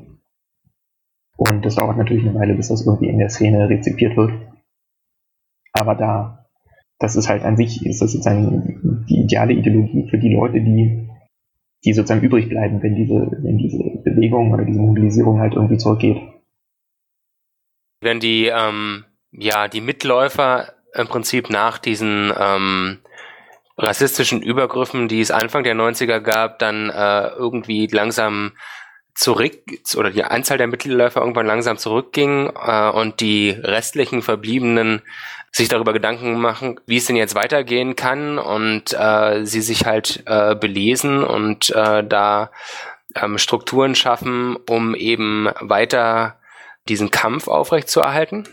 [1.37, 4.33] Und das dauert natürlich eine Weile, bis das irgendwie in der Szene rezipiert wird.
[5.73, 6.47] Aber da,
[6.99, 11.09] das ist halt an sich, ist das sozusagen die ideale Ideologie für die Leute, die,
[11.85, 16.21] die sozusagen übrig bleiben, wenn diese, wenn diese Bewegung oder diese Mobilisierung halt irgendwie zurückgeht.
[18.01, 22.99] Wenn die, ähm, ja, die Mitläufer im Prinzip nach diesen ähm,
[23.79, 28.53] rassistischen Übergriffen, die es Anfang der 90er gab, dann äh, irgendwie langsam
[29.15, 29.63] zurück
[29.97, 35.03] oder die Anzahl der Mittelläufer irgendwann langsam zurückging äh, und die restlichen Verbliebenen
[35.51, 40.23] sich darüber Gedanken machen, wie es denn jetzt weitergehen kann und äh, sie sich halt
[40.27, 42.51] äh, belesen und äh, da
[43.17, 46.37] ähm, Strukturen schaffen, um eben weiter
[46.89, 48.47] diesen Kampf aufrechtzuerhalten?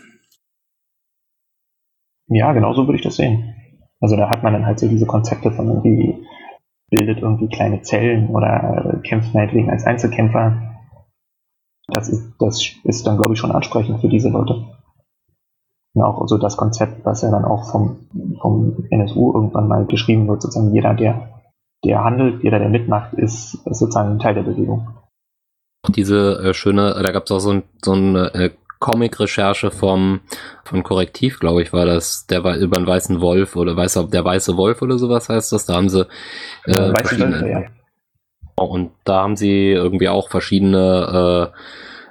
[2.28, 3.54] Ja, genau so würde ich das sehen.
[4.00, 6.26] Also da hat man dann halt so diese Konzepte von irgendwie
[6.90, 10.76] bildet irgendwie kleine Zellen oder kämpft meinetwegen als Einzelkämpfer.
[11.88, 14.64] Das ist, das ist dann, glaube ich, schon ansprechend für diese Leute.
[15.94, 18.08] Und auch so das Konzept, was ja dann auch vom,
[18.40, 21.40] vom NSU irgendwann mal geschrieben wird, sozusagen jeder, der,
[21.84, 24.88] der handelt, jeder, der mitmacht, ist, ist sozusagen ein Teil der Bewegung.
[25.88, 28.50] Diese äh, schöne, da gab es auch so, ein, so eine äh,
[28.86, 30.20] Comic-Recherche vom
[30.64, 34.24] von Korrektiv, glaube ich, war das, der war über einen weißen Wolf oder weißer, der
[34.24, 35.66] weiße Wolf oder sowas heißt das.
[35.66, 36.06] Da haben sie
[36.66, 37.64] äh, verschiedene, ja.
[38.54, 41.58] Und da haben sie irgendwie auch verschiedene äh,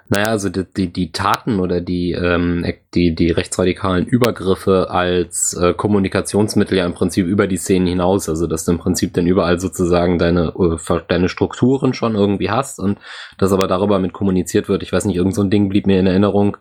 [0.07, 5.73] naja, also die, die, die Taten oder die, ähm, die, die rechtsradikalen Übergriffe als äh,
[5.73, 9.59] Kommunikationsmittel ja im Prinzip über die Szenen hinaus, also dass du im Prinzip dann überall
[9.59, 12.99] sozusagen deine, äh, deine Strukturen schon irgendwie hast und
[13.39, 14.83] dass aber darüber mit kommuniziert wird.
[14.83, 16.57] Ich weiß nicht, irgend so ein Ding blieb mir in Erinnerung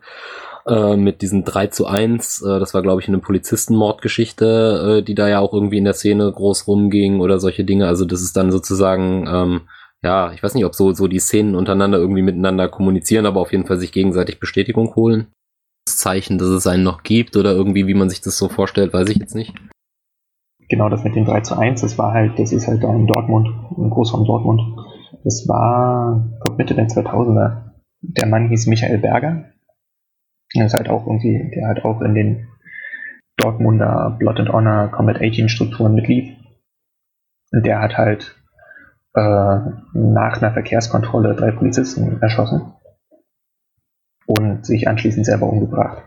[0.65, 5.13] äh, mit diesen 3 zu 1, äh, das war glaube ich eine Polizistenmordgeschichte, äh, die
[5.13, 7.87] da ja auch irgendwie in der Szene groß rumging oder solche Dinge.
[7.87, 9.61] Also das ist dann sozusagen ähm,
[10.05, 13.51] ja, ich weiß nicht, ob so, so die Szenen untereinander irgendwie miteinander kommunizieren, aber auf
[13.51, 15.31] jeden Fall sich gegenseitig Bestätigung holen.
[15.87, 18.93] Das Zeichen, dass es einen noch gibt oder irgendwie, wie man sich das so vorstellt,
[18.93, 19.55] weiß ich jetzt nicht.
[20.69, 23.07] Genau, das mit dem 3 zu 1, das war halt, das ist halt da in
[23.07, 23.47] Dortmund,
[23.77, 24.61] im Großraum Dortmund.
[25.23, 27.71] Das war, glaube, Mitte der 2000er.
[28.01, 29.45] Der Mann hieß Michael Berger.
[30.53, 32.47] Das ist halt auch irgendwie, der halt auch in den
[33.37, 36.35] Dortmunder Blood and Honor Combat 18 Strukturen mitlief.
[37.51, 38.35] Und der hat halt
[39.15, 39.59] äh,
[39.93, 42.73] nach einer Verkehrskontrolle drei Polizisten erschossen
[44.27, 46.03] und sich anschließend selber umgebracht.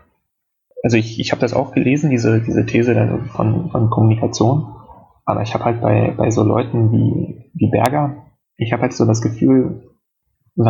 [0.83, 2.95] Also ich, ich habe das auch gelesen, diese, diese These
[3.33, 4.75] von, von Kommunikation,
[5.25, 8.25] aber ich habe halt bei, bei so Leuten wie, wie Berger,
[8.57, 9.89] ich habe halt so das Gefühl,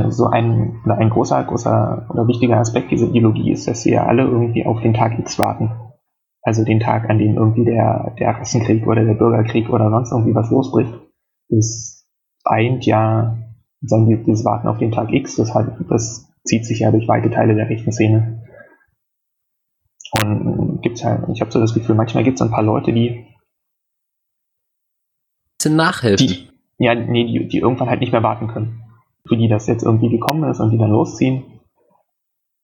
[0.09, 4.23] so ein, ein großer, großer oder wichtiger Aspekt dieser Ideologie ist, dass sie ja alle
[4.23, 5.71] irgendwie auf den Tag X warten.
[6.41, 10.35] Also den Tag, an dem irgendwie der, der Rassenkrieg oder der Bürgerkrieg oder sonst irgendwie
[10.35, 10.93] was losbricht.
[11.49, 11.98] Das
[12.49, 13.37] eint ja
[13.81, 17.29] sagen dieses Warten auf den Tag X, das, halt, das zieht sich ja durch weite
[17.29, 18.43] Teile der rechten Szene.
[20.21, 23.25] Und gibt's halt, ich habe so das Gefühl, manchmal gibt es ein paar Leute, die
[25.59, 26.27] bisschen nachhelfen.
[26.27, 28.83] Die, ja, nee, die, die irgendwann halt nicht mehr warten können.
[29.27, 31.43] Für die das jetzt irgendwie gekommen ist und die dann losziehen.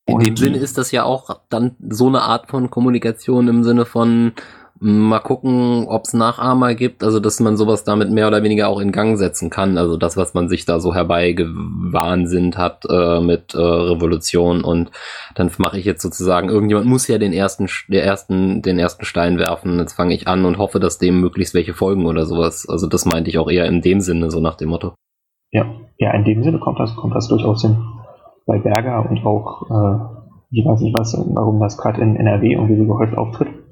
[0.07, 3.85] In dem Sinne ist das ja auch dann so eine Art von Kommunikation im Sinne
[3.85, 4.33] von,
[4.77, 8.81] Mal gucken, ob es Nachahmer gibt, also dass man sowas damit mehr oder weniger auch
[8.81, 9.77] in Gang setzen kann.
[9.77, 14.91] Also das, was man sich da so herbeigewahnsinnt hat äh, mit äh, Revolution und
[15.35, 19.37] dann mache ich jetzt sozusagen, irgendjemand muss ja den ersten, der ersten, den ersten Stein
[19.37, 22.67] werfen, jetzt fange ich an und hoffe, dass dem möglichst welche folgen oder sowas.
[22.67, 24.93] Also das meinte ich auch eher in dem Sinne, so nach dem Motto.
[25.51, 25.67] Ja,
[25.99, 27.77] ja, in dem Sinne kommt das, kommt das durchaus hin.
[28.45, 32.75] Bei Berger und auch, äh, ich weiß nicht was, warum das gerade in NRW irgendwie
[32.75, 33.64] so gehäuft auftritt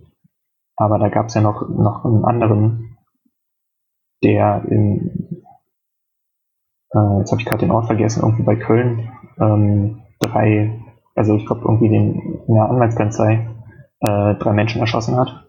[0.75, 2.97] aber da gab es ja noch, noch einen anderen,
[4.23, 5.43] der in,
[6.93, 9.09] äh, jetzt habe ich gerade den Ort vergessen, irgendwie bei Köln,
[9.39, 10.79] ähm, drei,
[11.15, 13.47] also ich glaube irgendwie den, in der Anwaltskanzlei,
[13.99, 15.47] äh, drei Menschen erschossen hat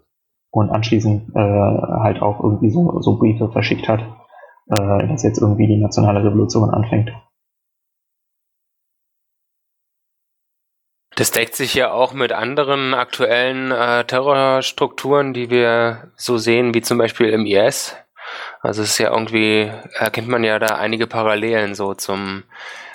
[0.51, 4.01] und anschließend äh, halt auch irgendwie so, so Briefe verschickt hat,
[4.69, 7.11] äh, dass jetzt irgendwie die nationale Revolution anfängt.
[11.17, 16.83] Das deckt sich ja auch mit anderen aktuellen äh, Terrorstrukturen, die wir so sehen, wie
[16.83, 17.95] zum Beispiel im IS.
[18.61, 22.43] Also es ist ja irgendwie, erkennt man ja da einige Parallelen so zum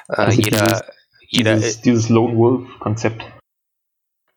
[0.09, 0.83] äh, also jeder, dieses,
[1.29, 3.23] jeder dieses, dieses Lone Wolf-Konzept.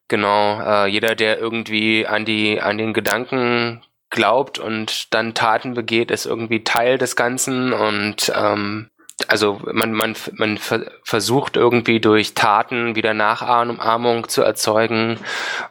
[0.08, 6.10] Genau, äh, jeder, der irgendwie an die, an den Gedanken glaubt und dann Taten begeht,
[6.10, 8.90] ist irgendwie Teil des Ganzen und ähm,
[9.28, 10.58] also man, man, man
[11.04, 15.18] versucht irgendwie durch Taten wieder Nachahmung zu erzeugen.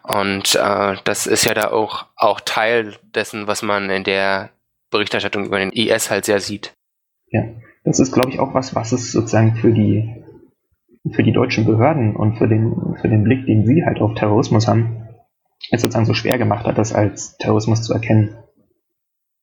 [0.03, 4.49] Und äh, das ist ja da auch, auch Teil dessen, was man in der
[4.89, 6.73] Berichterstattung über den IS halt sehr sieht.
[7.29, 7.43] Ja,
[7.83, 10.23] das ist, glaube ich, auch was, was es sozusagen für die,
[11.11, 14.67] für die deutschen Behörden und für den, für den Blick, den sie halt auf Terrorismus
[14.67, 15.07] haben,
[15.71, 18.37] es sozusagen so schwer gemacht hat, das als Terrorismus zu erkennen.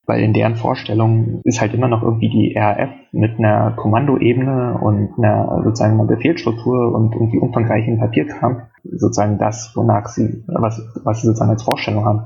[0.09, 5.11] Weil in deren Vorstellung ist halt immer noch irgendwie die RAF mit einer Kommandoebene und
[5.19, 11.27] einer sozusagen einer Befehlsstruktur und irgendwie umfangreichen Papierkram sozusagen das, wonach sie, was, was sie
[11.27, 12.23] sozusagen als Vorstellung haben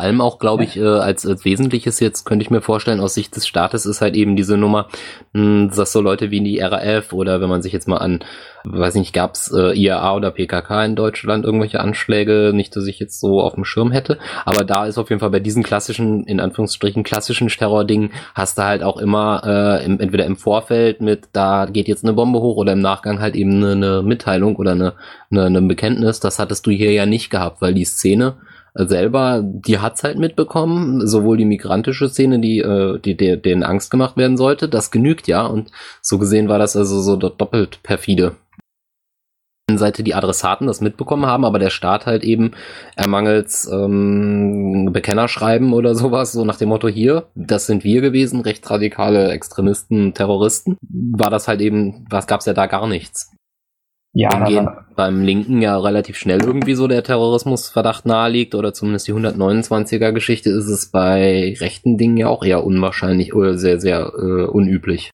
[0.00, 3.36] allem auch, glaube ich, äh, als, als Wesentliches jetzt könnte ich mir vorstellen, aus Sicht
[3.36, 4.88] des Staates ist halt eben diese Nummer,
[5.32, 8.20] mh, hm, dass so Leute wie die RAF oder wenn man sich jetzt mal an,
[8.64, 12.98] weiß nicht, gab es äh, IAA oder PKK in Deutschland irgendwelche Anschläge, nicht, dass ich
[12.98, 16.24] jetzt so auf dem Schirm hätte, aber da ist auf jeden Fall bei diesen klassischen,
[16.24, 21.28] in Anführungsstrichen klassischen Terrordingen, hast du halt auch immer äh, im, entweder im Vorfeld mit,
[21.32, 24.72] da geht jetzt eine Bombe hoch oder im Nachgang halt eben eine, eine Mitteilung oder
[24.72, 24.94] eine,
[25.30, 28.36] eine, eine Bekenntnis, das hattest du hier ja nicht gehabt, weil die Szene
[28.74, 33.90] selber, die hat's halt mitbekommen, sowohl die migrantische Szene, die, äh, die der, denen Angst
[33.90, 35.70] gemacht werden sollte, das genügt ja und
[36.02, 38.36] so gesehen war das also so doppelt perfide.
[39.78, 42.52] Seite die Adressaten das mitbekommen haben, aber der Staat halt eben
[42.96, 49.30] ermangels ähm, Bekennerschreiben oder sowas, so nach dem Motto hier, das sind wir gewesen, rechtsradikale
[49.30, 53.30] Extremisten, Terroristen, war das halt eben, was gab's ja da gar nichts.
[54.12, 54.68] Ja, gehen
[55.00, 60.50] beim Linken ja relativ schnell irgendwie so der Terrorismusverdacht naheliegt oder zumindest die 129er Geschichte
[60.50, 65.10] ist es bei rechten Dingen ja auch eher unwahrscheinlich oder sehr, sehr äh, unüblich.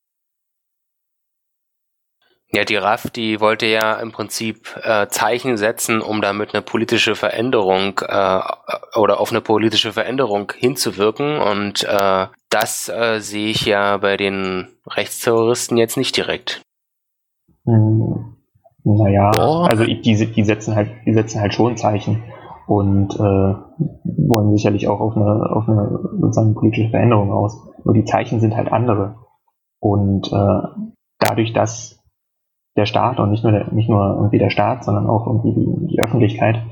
[2.48, 7.14] Ja, die RAF, die wollte ja im Prinzip äh, Zeichen setzen, um damit eine politische
[7.14, 8.40] Veränderung äh,
[8.96, 11.38] oder auf eine politische Veränderung hinzuwirken.
[11.38, 16.62] Und äh, das äh, sehe ich ja bei den Rechtsterroristen jetzt nicht direkt.
[17.66, 18.35] Hm.
[18.88, 19.68] Naja, Boah.
[19.68, 22.22] also die, die setzen halt, die setzen halt schon Zeichen
[22.68, 27.58] und äh, wollen sicherlich auch auf eine, auf eine sozusagen politische Veränderung aus.
[27.84, 29.16] Nur die Zeichen sind halt andere.
[29.80, 30.84] Und äh,
[31.18, 32.00] dadurch, dass
[32.76, 35.86] der Staat und nicht nur der, nicht nur irgendwie der Staat, sondern auch irgendwie die,
[35.88, 36.62] die Öffentlichkeit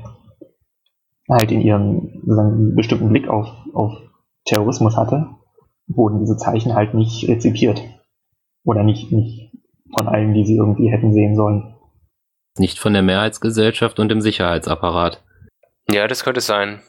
[1.29, 3.91] halt in ihrem sozusagen bestimmten Blick auf, auf
[4.45, 5.31] Terrorismus hatte,
[5.87, 7.83] wurden diese Zeichen halt nicht rezipiert.
[8.63, 9.51] Oder nicht, nicht
[9.97, 11.74] von allen, die sie irgendwie hätten sehen sollen.
[12.57, 15.21] Nicht von der Mehrheitsgesellschaft und dem Sicherheitsapparat.
[15.89, 16.81] Ja, das könnte sein.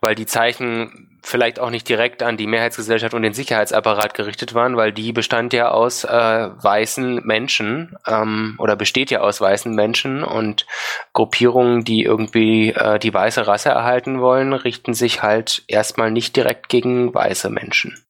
[0.00, 4.76] Weil die Zeichen vielleicht auch nicht direkt an die Mehrheitsgesellschaft und den Sicherheitsapparat gerichtet waren,
[4.76, 10.22] weil die bestand ja aus äh, weißen Menschen ähm, oder besteht ja aus weißen Menschen
[10.22, 10.66] und
[11.14, 16.68] Gruppierungen, die irgendwie äh, die weiße Rasse erhalten wollen, richten sich halt erstmal nicht direkt
[16.68, 18.06] gegen weiße Menschen.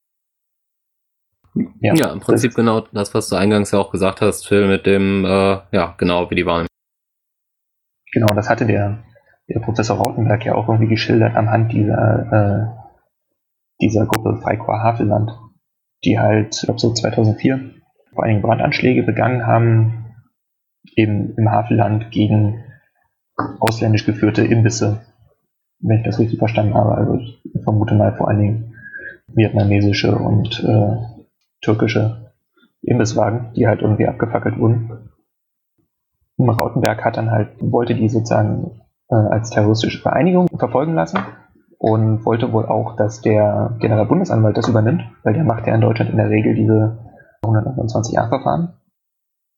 [1.80, 4.68] Ja, ja im Prinzip das genau das, was du eingangs ja auch gesagt hast, Phil,
[4.68, 6.66] mit dem, äh, ja, genau, wie die waren.
[8.12, 9.04] Genau, das hatte der,
[9.48, 12.86] der Professor Rautenberg ja auch irgendwie geschildert anhand dieser, äh,
[13.80, 15.30] dieser Gruppe Freikorps Havelland,
[16.04, 17.74] die halt, ich glaube so 2004,
[18.14, 20.14] vor einigen Brandanschläge begangen haben,
[20.96, 22.64] eben im Havelland gegen
[23.60, 25.02] ausländisch geführte Imbisse,
[25.80, 26.94] wenn ich das richtig verstanden habe.
[26.94, 28.74] Also ich vermute mal vor allen Dingen
[29.28, 31.15] vietnamesische und äh,
[31.66, 32.32] türkische
[32.82, 35.10] Imbisswagen, die halt irgendwie abgefackelt wurden.
[36.36, 41.18] Und Rautenberg hat dann halt, wollte die sozusagen äh, als terroristische Vereinigung verfolgen lassen
[41.78, 46.10] und wollte wohl auch, dass der Generalbundesanwalt das übernimmt, weil der macht ja in Deutschland
[46.10, 46.98] in der Regel diese
[47.44, 48.74] 129a-Verfahren.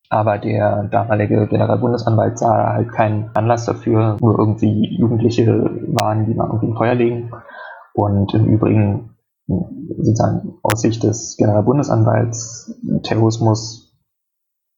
[0.09, 6.47] Aber der damalige Generalbundesanwalt sah halt keinen Anlass dafür, nur irgendwie Jugendliche waren, die mal
[6.47, 7.31] irgendwie ein Feuer legen.
[7.93, 9.11] Und im Übrigen
[9.49, 12.73] sozusagen aus Sicht des Generalbundesanwalts
[13.03, 13.97] Terrorismus,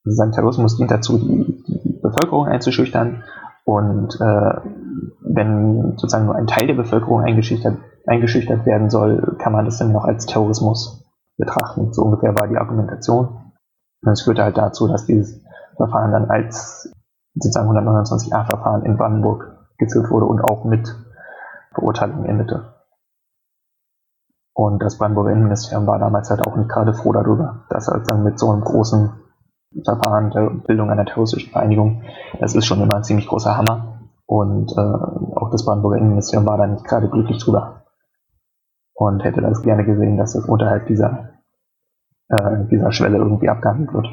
[0.04, 3.22] sozusagen Terrorismus dient dazu, die, die Bevölkerung einzuschüchtern
[3.64, 4.54] und äh,
[5.20, 9.92] wenn sozusagen nur ein Teil der Bevölkerung eingeschüchtert, eingeschüchtert werden soll, kann man das dann
[9.92, 11.04] noch als Terrorismus
[11.38, 11.92] betrachten.
[11.92, 13.52] So ungefähr war die Argumentation.
[14.04, 15.44] Und es führte halt dazu, dass dieses
[15.76, 16.92] Verfahren dann als
[17.34, 20.94] sozusagen 129a-Verfahren in Brandenburg geführt wurde und auch mit
[21.74, 22.81] Verurteilung endete.
[24.54, 28.22] Und das Brandenburger Innenministerium war damals halt auch nicht gerade froh darüber, dass halt dann
[28.22, 29.12] mit so einem großen
[29.84, 32.02] Verfahren der Bildung einer terroristischen Vereinigung,
[32.38, 34.00] das ist schon immer ein ziemlich großer Hammer.
[34.26, 37.84] Und äh, auch das Brandenburger Innenministerium war da nicht gerade glücklich drüber.
[38.94, 41.30] Und hätte das gerne gesehen, dass das unterhalb dieser,
[42.28, 44.06] äh, dieser Schwelle irgendwie abgehandelt wird.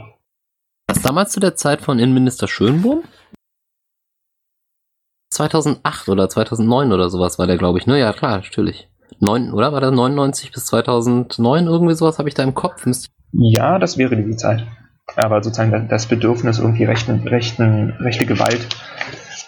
[0.87, 3.03] Was damals zu der Zeit von Innenminister Schönbohm?
[5.31, 7.87] 2008 oder 2009 oder sowas war der, glaube ich.
[7.87, 8.89] Ne, ja, klar, natürlich.
[9.19, 9.71] 9, oder?
[9.73, 12.19] War das 99 bis 2009 irgendwie sowas?
[12.19, 12.85] Habe ich da im Kopf?
[13.33, 14.65] Ja, das wäre die Zeit.
[15.15, 18.67] Aber sozusagen das Bedürfnis, irgendwie rechten, rechten, rechte Gewalt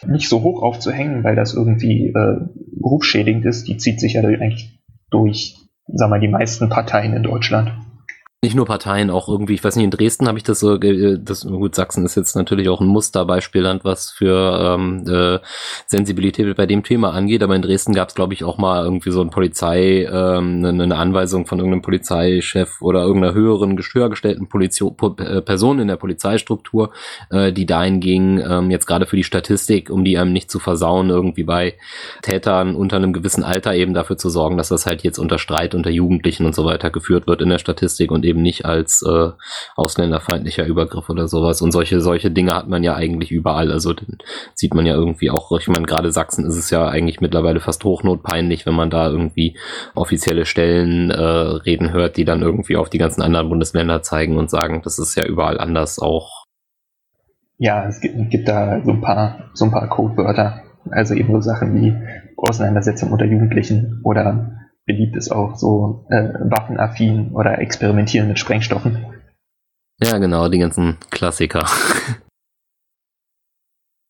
[0.06, 2.38] nicht so hoch aufzuhängen, weil das irgendwie äh,
[2.80, 4.80] berufsschädigend ist, die zieht sich ja eigentlich
[5.12, 5.58] durch,
[5.88, 7.72] sag mal, die meisten Parteien in Deutschland
[8.44, 11.46] nicht nur Parteien, auch irgendwie, ich weiß nicht, in Dresden habe ich das so, das,
[11.46, 15.38] gut, Sachsen ist jetzt natürlich auch ein Musterbeispielland, was für ähm, äh,
[15.86, 19.12] Sensibilität bei dem Thema angeht, aber in Dresden gab es, glaube ich, auch mal irgendwie
[19.12, 24.96] so ein Polizei, ähm, eine Anweisung von irgendeinem Polizeichef oder irgendeiner höheren, höher gestellten Polizio
[25.20, 26.94] äh, Person in der Polizeistruktur,
[27.30, 30.58] äh, die dahin ging, ähm, jetzt gerade für die Statistik, um die einem nicht zu
[30.58, 31.76] versauen, irgendwie bei
[32.24, 35.76] Tätern unter einem gewissen Alter eben dafür zu sorgen, dass das halt jetzt unter Streit
[35.76, 39.32] unter Jugendlichen und so weiter geführt wird in der Statistik und eben nicht als äh,
[39.76, 41.62] ausländerfeindlicher Übergriff oder sowas.
[41.62, 43.72] Und solche, solche Dinge hat man ja eigentlich überall.
[43.72, 43.94] Also
[44.54, 47.84] sieht man ja irgendwie auch, ich meine, gerade Sachsen ist es ja eigentlich mittlerweile fast
[47.84, 49.58] hochnotpeinlich, wenn man da irgendwie
[49.96, 54.50] offizielle Stellen äh, reden hört, die dann irgendwie auf die ganzen anderen Bundesländer zeigen und
[54.50, 56.46] sagen, das ist ja überall anders auch.
[57.58, 60.64] Ja, es gibt, gibt da so ein paar, so ein paar Codewörter.
[60.90, 61.96] Also eben so Sachen wie
[62.36, 64.61] Auseinandersetzung unter Jugendlichen oder
[64.92, 69.06] beliebt ist auch so äh, waffenaffin oder experimentieren mit Sprengstoffen.
[70.02, 71.66] Ja, genau, die ganzen Klassiker.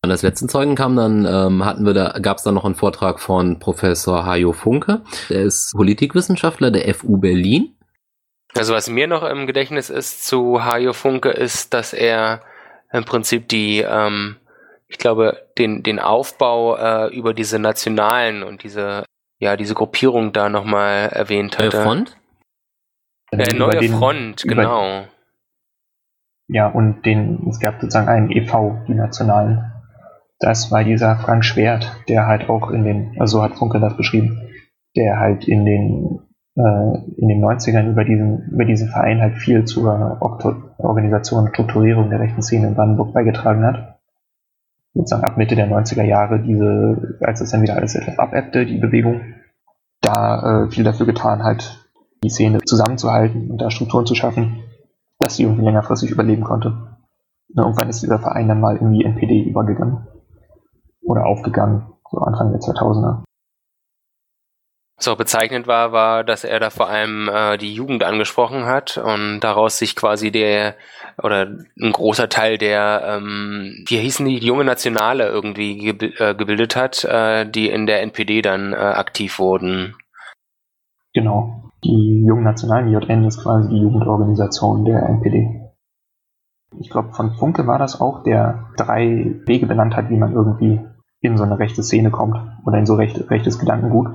[0.03, 2.73] An das letzten Zeugen kam dann, ähm, hatten wir da, gab es dann noch einen
[2.73, 5.01] Vortrag von Professor Hajo Funke.
[5.29, 7.75] Der ist Politikwissenschaftler der FU Berlin.
[8.55, 12.41] Also was mir noch im Gedächtnis ist zu Hajo Funke, ist, dass er
[12.91, 14.37] im Prinzip die, ähm,
[14.87, 19.05] ich glaube, den, den Aufbau äh, über diese nationalen und diese
[19.41, 21.75] ja, diese Gruppierung da nochmal erwähnt hatte.
[21.75, 22.17] Neue Front?
[23.31, 25.05] Äh, neue den, Front, genau.
[26.47, 29.71] ja, und den, es gab sozusagen einen EV, die Nationalen.
[30.39, 33.97] Das war dieser Frank Schwert, der halt auch in den, also so hat Funke das
[33.97, 34.49] beschrieben,
[34.95, 36.19] der halt in den
[36.55, 40.19] äh, in den 90ern über diesen, über diesen Verein halt viel zur
[40.77, 44.00] Organisation und Strukturierung der rechten Szene in Brandenburg beigetragen hat
[44.93, 48.77] sozusagen ab Mitte der 90er Jahre, diese, als es dann wieder alles etwas abebbte, die
[48.77, 49.21] Bewegung,
[50.01, 51.87] da äh, viel dafür getan hat,
[52.23, 54.63] die Szene zusammenzuhalten und da Strukturen zu schaffen,
[55.19, 56.97] dass sie irgendwie längerfristig überleben konnte.
[57.49, 60.07] Und irgendwann ist dieser Verein dann mal in die NPD übergegangen
[61.01, 63.23] oder aufgegangen, so Anfang der 2000er.
[65.01, 68.99] Was auch bezeichnend war, war, dass er da vor allem äh, die Jugend angesprochen hat
[68.99, 70.75] und daraus sich quasi der
[71.23, 71.47] oder
[71.81, 76.75] ein großer Teil der, ähm, wie hießen die, die junge Nationale irgendwie ge äh, gebildet
[76.75, 79.95] hat, äh, die in der NPD dann äh, aktiv wurden.
[81.15, 81.71] Genau.
[81.83, 85.71] Die jungen Nationalen, JN ist quasi die Jugendorganisation der NPD.
[86.79, 90.79] Ich glaube, von Funke war das auch, der drei Wege benannt hat, wie man irgendwie
[91.21, 92.37] in so eine rechte Szene kommt
[92.67, 94.09] oder in so recht, rechtes Gedankengut.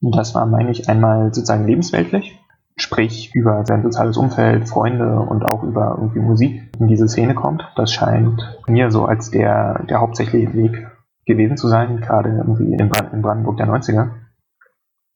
[0.00, 2.38] Und das war, meine ich, einmal sozusagen lebensweltlich,
[2.76, 7.64] sprich über sein soziales Umfeld, Freunde und auch über irgendwie Musik in diese Szene kommt.
[7.76, 10.86] Das scheint mir so als der, der hauptsächliche Weg
[11.26, 14.10] gewesen zu sein, gerade irgendwie in, Brand in Brandenburg der 90er.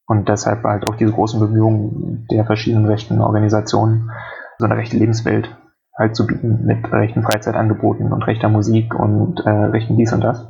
[0.06, 4.10] Und deshalb halt auch diese großen Bemühungen der verschiedenen rechten Organisationen,
[4.58, 5.56] so eine rechte Lebenswelt
[5.96, 10.48] halt zu bieten mit rechten Freizeitangeboten und rechter Musik und äh, rechten dies und das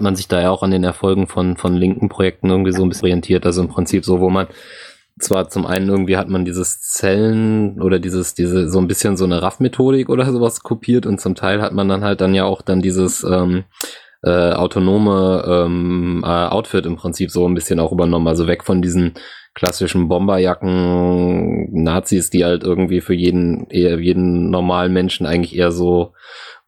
[0.00, 2.88] man sich da ja auch an den Erfolgen von, von linken Projekten irgendwie so ein
[2.88, 3.46] bisschen orientiert.
[3.46, 4.48] Also im Prinzip so, wo man
[5.18, 9.24] zwar zum einen irgendwie hat man dieses Zellen oder dieses, diese, so ein bisschen so
[9.24, 12.62] eine RAF-Methodik oder sowas kopiert und zum Teil hat man dann halt dann ja auch
[12.62, 13.64] dann dieses ähm,
[14.22, 18.28] äh, autonome ähm, äh, Outfit im Prinzip so ein bisschen auch übernommen.
[18.28, 19.14] Also weg von diesen
[19.54, 26.12] klassischen Bomberjacken Nazis, die halt irgendwie für jeden, eher jeden normalen Menschen eigentlich eher so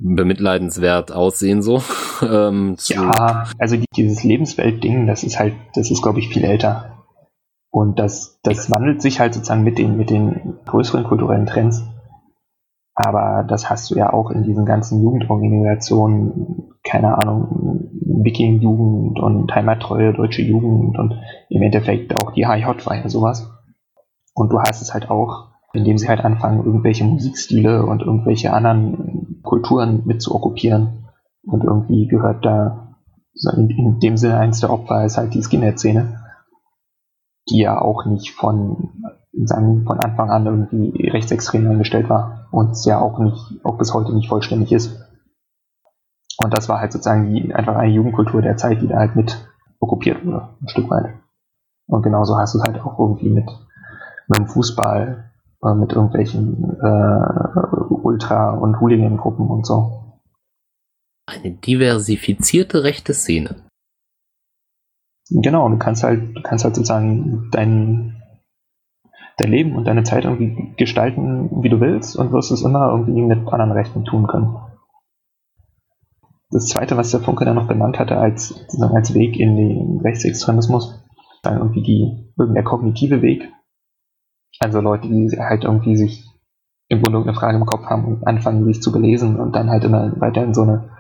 [0.03, 1.82] bemitleidenswert aussehen so.
[2.22, 7.04] ähm, ja, also dieses Lebenswelt-Ding, das ist halt, das ist glaube ich viel älter.
[7.70, 11.83] Und das, das wandelt sich halt sozusagen mit den, mit den größeren kulturellen Trends.
[12.95, 17.88] Aber das hast du ja auch in diesen ganzen Jugendorganisationen, keine Ahnung,
[18.22, 21.18] Wiking-Jugend und heimattreue deutsche Jugend und
[21.49, 23.50] im Endeffekt auch die HJ war ja sowas.
[24.34, 29.40] Und du hast es halt auch, indem sie halt anfangen, irgendwelche Musikstile und irgendwelche anderen
[29.42, 31.08] Kulturen mit zu okkupieren.
[31.44, 32.96] Und irgendwie gehört da,
[33.57, 36.20] in, dem Sinne eins der Opfer ist halt die Skinhead-Szene,
[37.49, 38.90] die ja auch nicht von,
[39.32, 43.94] sagen, von Anfang an irgendwie rechtsextrem eingestellt war und es ja auch nicht, auch bis
[43.94, 45.00] heute nicht vollständig ist.
[46.42, 49.49] Und das war halt sozusagen die, einfach eine Jugendkultur der Zeit, die da halt mit
[49.80, 51.14] okkupiert wurde, ein Stück weit.
[51.86, 53.46] Und genauso hast du es halt auch irgendwie mit,
[54.28, 55.32] mit dem Fußball,
[55.64, 60.21] äh, mit irgendwelchen äh, Ultra- und Hooligan-Gruppen und so.
[61.26, 63.57] Eine diversifizierte rechte Szene.
[65.30, 68.22] Genau, du kannst halt, du kannst halt sozusagen deinen,
[69.39, 73.22] dein Leben und deine Zeit irgendwie gestalten, wie du willst und wirst es immer irgendwie
[73.22, 74.57] mit anderen Rechten tun können.
[76.51, 81.03] Das zweite, was der Funke dann noch benannt hatte als, als Weg in den Rechtsextremismus,
[81.43, 83.51] war irgendwie die, der kognitive Weg.
[84.61, 86.24] Also Leute, die halt irgendwie sich
[86.88, 89.84] im Grunde irgendeine Frage im Kopf haben und anfangen, sich zu belesen und dann halt
[89.84, 90.91] immer weiter in so eine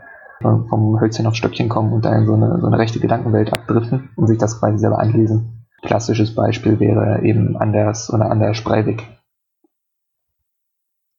[0.42, 4.10] vom Hölzchen auf Stöckchen kommen und da in so eine, so eine rechte Gedankenwelt abdriften
[4.16, 5.66] und sich das quasi selber anlesen.
[5.82, 9.04] Klassisches Beispiel wäre eben Anders oder Anders Breivik.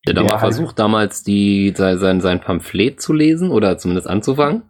[0.06, 4.64] Ja, da mal halt versucht damals die, sein, sein Pamphlet zu lesen oder zumindest anzufangen?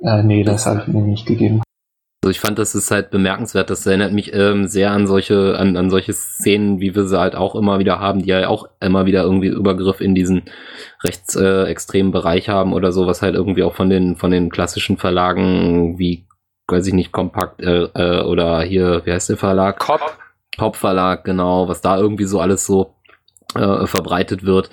[0.00, 1.62] Äh, nee, das, das habe ich mir nicht gegeben.
[2.24, 3.68] Also ich fand, das ist halt bemerkenswert.
[3.68, 7.36] Das erinnert mich ähm, sehr an solche, an, an solche Szenen, wie wir sie halt
[7.36, 10.44] auch immer wieder haben, die ja auch immer wieder irgendwie Übergriff in diesen
[11.02, 14.96] rechtsextremen äh, Bereich haben oder so, was halt irgendwie auch von den, von den klassischen
[14.96, 16.26] Verlagen wie,
[16.66, 19.78] weiß ich nicht, Kompakt äh, äh, oder hier, wie heißt der Verlag?
[19.78, 20.16] Kopf.
[20.56, 22.94] Kopf Verlag, genau, was da irgendwie so alles so
[23.54, 24.70] äh, verbreitet wird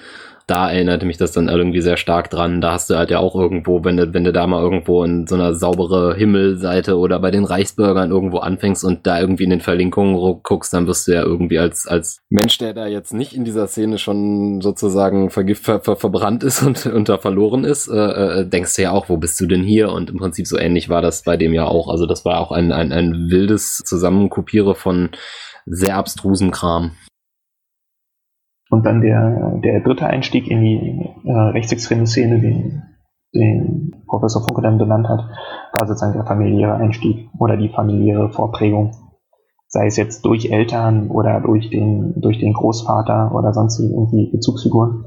[0.52, 2.60] da erinnerte mich das dann irgendwie sehr stark dran.
[2.60, 5.26] Da hast du halt ja auch irgendwo, wenn du, wenn du da mal irgendwo in
[5.26, 9.62] so einer saubere Himmelseite oder bei den Reichsbürgern irgendwo anfängst und da irgendwie in den
[9.62, 13.46] Verlinkungen guckst, dann wirst du ja irgendwie als, als Mensch, der da jetzt nicht in
[13.46, 18.46] dieser Szene schon sozusagen vergift, ver, ver, verbrannt ist und, da verloren ist, äh, äh,
[18.46, 19.94] denkst du ja auch, wo bist du denn hier?
[19.94, 21.88] Und im Prinzip so ähnlich war das bei dem ja auch.
[21.88, 25.12] Also das war auch ein, ein, ein wildes Zusammenkopiere von
[25.66, 26.92] sehr abstrusen Kram.
[28.72, 32.84] Und dann der, der dritte Einstieg in die äh, rechtsextreme Szene, den,
[33.36, 35.26] den Professor Funke dann benannt hat,
[35.74, 38.92] war sozusagen der familiäre Einstieg oder die familiäre Vorprägung.
[39.68, 45.04] Sei es jetzt durch Eltern oder durch den, durch den Großvater oder sonst irgendwie Bezugsfiguren,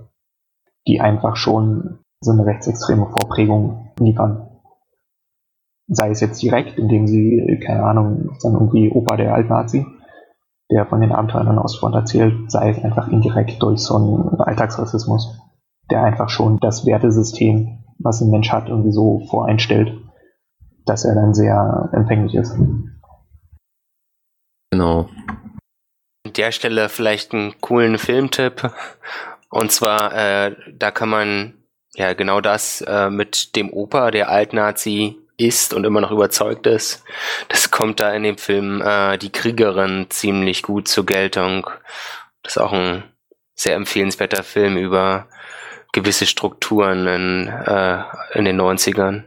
[0.86, 4.47] die einfach schon so eine rechtsextreme Vorprägung liefern.
[5.86, 9.86] Sei es jetzt direkt, indem sie, keine Ahnung, dann irgendwie Opa der Altnazi
[10.74, 15.40] der von den Abenteuern an Ostfront erzählt, sei es einfach indirekt durch so einen Alltagsrassismus,
[15.88, 19.96] der einfach schon das Wertesystem, was ein Mensch hat, irgendwie so voreinstellt,
[20.84, 22.56] dass er dann sehr empfänglich ist.
[24.72, 25.09] Genau.
[26.26, 28.72] An der Stelle vielleicht einen coolen Filmtipp.
[29.51, 31.55] Und zwar, äh, da kann man
[31.94, 37.02] ja genau das äh, mit dem Opa, der Altnazi, ist und immer noch überzeugt ist.
[37.48, 41.69] Das kommt da in dem Film äh, Die Kriegerin ziemlich gut zur Geltung.
[42.43, 43.05] Das ist auch ein
[43.55, 45.28] sehr empfehlenswerter Film über
[45.93, 48.02] gewisse Strukturen in, äh,
[48.35, 49.24] in den 90ern.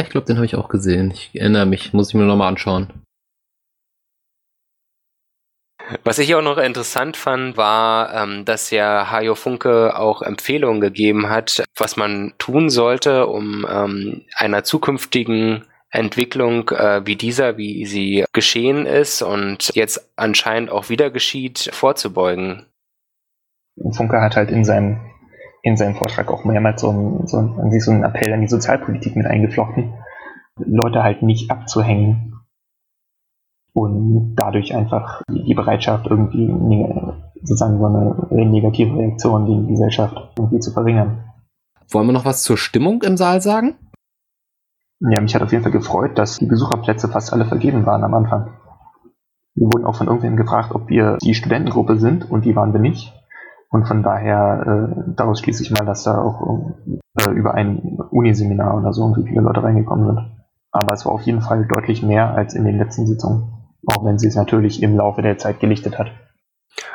[0.00, 1.10] Ich glaube, den habe ich auch gesehen.
[1.10, 2.97] Ich erinnere mich, muss ich mir nochmal anschauen.
[6.04, 11.30] Was ich auch noch interessant fand, war, ähm, dass ja Hajo Funke auch Empfehlungen gegeben
[11.30, 18.24] hat, was man tun sollte, um ähm, einer zukünftigen Entwicklung äh, wie dieser, wie sie
[18.32, 22.66] geschehen ist und jetzt anscheinend auch wieder geschieht, vorzubeugen.
[23.92, 25.00] Funke hat halt in seinem,
[25.62, 29.94] in seinem Vortrag auch mehrmals so, so, so einen Appell an die Sozialpolitik mit eingeflochten,
[30.56, 32.37] Leute halt nicht abzuhängen
[33.78, 36.48] und dadurch einfach die Bereitschaft, irgendwie
[37.42, 41.24] sozusagen so eine negative Reaktion gegen die Gesellschaft irgendwie zu verringern.
[41.90, 43.76] Wollen wir noch was zur Stimmung im Saal sagen?
[45.00, 48.14] Ja, mich hat auf jeden Fall gefreut, dass die Besucherplätze fast alle vergeben waren am
[48.14, 48.50] Anfang.
[49.54, 52.80] Wir wurden auch von irgendwem gefragt, ob wir die Studentengruppe sind und die waren wir
[52.80, 53.14] nicht.
[53.70, 56.74] Und von daher, äh, daraus schließe ich mal, dass da auch
[57.20, 60.38] äh, über ein Uniseminar oder so irgendwie viele Leute reingekommen sind.
[60.72, 63.57] Aber es war auf jeden Fall deutlich mehr als in den letzten Sitzungen.
[63.92, 66.10] Auch wenn sie es natürlich im Laufe der Zeit gelichtet hat.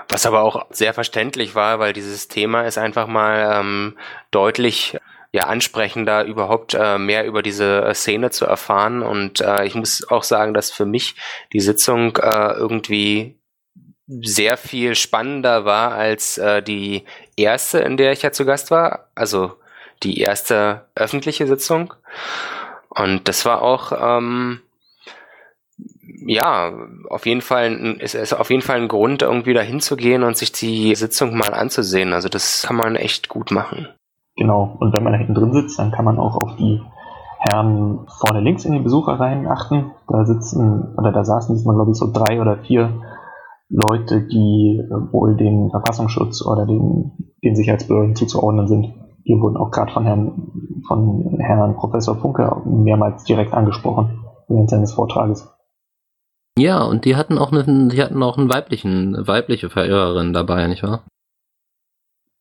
[0.10, 3.98] Was aber auch sehr verständlich war, weil dieses Thema ist einfach mal ähm,
[4.32, 4.98] deutlich
[5.34, 9.02] ja ansprechender, überhaupt äh, mehr über diese äh, Szene zu erfahren.
[9.02, 11.16] Und äh, ich muss auch sagen, dass für mich
[11.52, 13.40] die Sitzung äh, irgendwie
[14.08, 17.06] sehr viel spannender war als äh, die
[17.36, 19.10] erste, in der ich ja zu Gast war.
[19.16, 19.54] Also
[20.04, 21.96] die erste öffentliche Sitzung.
[22.90, 24.62] Und das war auch ähm,
[26.26, 26.72] ja,
[27.10, 30.52] auf jeden Fall, es ist auf jeden Fall ein Grund, irgendwie da hinzugehen und sich
[30.52, 32.14] die Sitzung mal anzusehen.
[32.14, 33.88] Also das kann man echt gut machen.
[34.36, 34.76] Genau.
[34.80, 36.82] Und wenn man da hinten drin sitzt, dann kann man auch auf die
[37.40, 39.92] Herren vorne links in den Besucherreihen achten.
[40.08, 43.02] Da sitzen, oder da saßen diesmal, glaube ich, so drei oder vier
[43.70, 44.82] Leute, die
[45.12, 47.12] wohl dem Verfassungsschutz oder den,
[47.44, 48.94] den Sicherheitsbehörden zuzuordnen sind.
[49.28, 50.52] Die wurden auch gerade von Herrn,
[50.88, 55.50] von Herrn Professor Funke mehrmals direkt angesprochen während seines Vortrages.
[56.58, 60.84] Ja, und die hatten auch einen, die hatten auch einen weiblichen, weibliche Verehrerin dabei, nicht
[60.84, 61.04] wahr?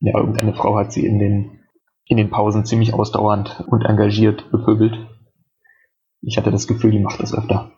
[0.01, 1.61] Ja, irgendeine Frau hat sie in den,
[2.07, 4.99] in den Pausen ziemlich ausdauernd und engagiert bepöbelt.
[6.21, 7.73] Ich hatte das Gefühl, die macht das öfter.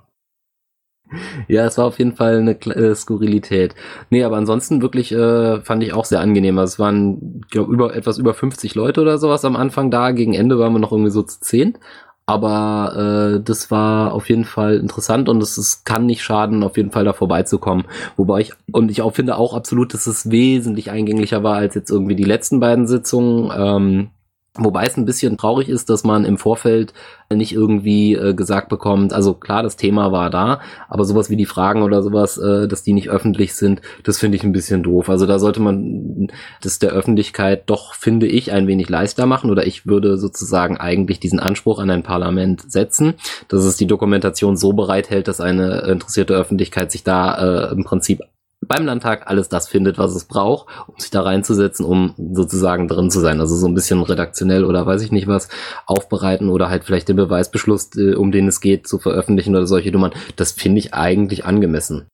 [1.48, 3.74] Ja, es war auf jeden Fall eine äh, Skurrilität.
[4.10, 6.58] Nee, aber ansonsten wirklich äh, fand ich auch sehr angenehm.
[6.58, 10.10] Also es waren, glaube über etwas über 50 Leute oder sowas am Anfang da.
[10.10, 11.78] Gegen Ende waren wir noch irgendwie so zu 10.
[12.26, 16.90] Aber äh, das war auf jeden Fall interessant und es, kann nicht schaden, auf jeden
[16.90, 17.84] Fall da vorbeizukommen.
[18.16, 21.90] Wobei ich, und ich auch finde auch absolut, dass es wesentlich eingänglicher war als jetzt
[21.90, 23.52] irgendwie die letzten beiden Sitzungen.
[23.54, 24.10] Ähm,
[24.56, 26.94] Wobei es ein bisschen traurig ist, dass man im Vorfeld
[27.28, 31.44] nicht irgendwie äh, gesagt bekommt, also klar, das Thema war da, aber sowas wie die
[31.44, 35.10] Fragen oder sowas, äh, dass die nicht öffentlich sind, das finde ich ein bisschen doof.
[35.10, 36.28] Also da sollte man
[36.62, 41.18] das der Öffentlichkeit doch, finde ich, ein wenig leichter machen oder ich würde sozusagen eigentlich
[41.18, 43.14] diesen Anspruch an ein Parlament setzen,
[43.48, 48.20] dass es die Dokumentation so bereithält, dass eine interessierte Öffentlichkeit sich da äh, im Prinzip
[48.66, 53.10] beim Landtag alles das findet, was es braucht, um sich da reinzusetzen, um sozusagen drin
[53.10, 53.40] zu sein.
[53.40, 55.48] Also so ein bisschen redaktionell oder weiß ich nicht was
[55.86, 59.90] aufbereiten oder halt vielleicht den Beweisbeschluss, äh, um den es geht, zu veröffentlichen oder solche
[59.90, 60.14] Nummern.
[60.36, 62.06] Das finde ich eigentlich angemessen.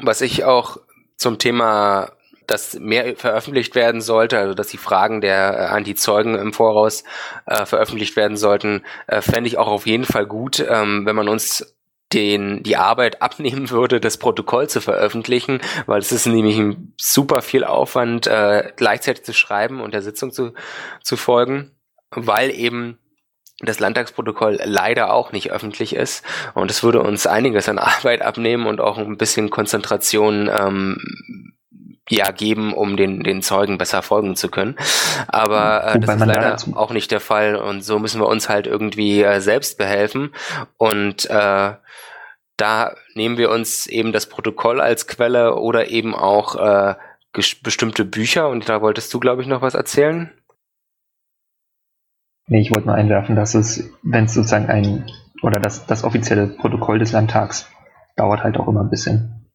[0.00, 0.78] Was ich auch
[1.16, 2.10] zum Thema
[2.46, 7.04] dass mehr veröffentlicht werden sollte, also dass die Fragen der äh, Antizeugen im Voraus
[7.46, 11.28] äh, veröffentlicht werden sollten, äh, fände ich auch auf jeden Fall gut, ähm, wenn man
[11.28, 11.75] uns
[12.12, 17.42] den die Arbeit abnehmen würde, das Protokoll zu veröffentlichen, weil es ist nämlich ein super
[17.42, 20.52] viel Aufwand, äh, gleichzeitig zu schreiben und der Sitzung zu,
[21.02, 21.72] zu folgen,
[22.10, 22.98] weil eben
[23.60, 26.24] das Landtagsprotokoll leider auch nicht öffentlich ist.
[26.54, 31.52] Und es würde uns einiges an Arbeit abnehmen und auch ein bisschen Konzentration ähm,
[32.08, 34.76] ja geben, um den, den Zeugen besser folgen zu können.
[35.26, 38.66] Aber äh, das ist leider auch nicht der Fall und so müssen wir uns halt
[38.66, 40.32] irgendwie äh, selbst behelfen
[40.76, 41.72] und äh,
[42.56, 46.94] da nehmen wir uns eben das Protokoll als Quelle oder eben auch äh,
[47.62, 50.30] bestimmte Bücher und da wolltest du, glaube ich, noch was erzählen.
[52.48, 55.10] Nee, ich wollte nur einwerfen, dass es, wenn es sozusagen ein,
[55.42, 57.68] oder das, das offizielle Protokoll des Landtags
[58.14, 59.50] dauert halt auch immer ein bisschen.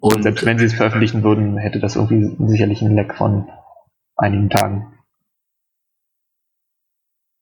[0.00, 3.48] Und, selbst wenn sie es veröffentlichen würden, hätte das irgendwie sicherlich einen Leck von
[4.16, 4.95] einigen Tagen.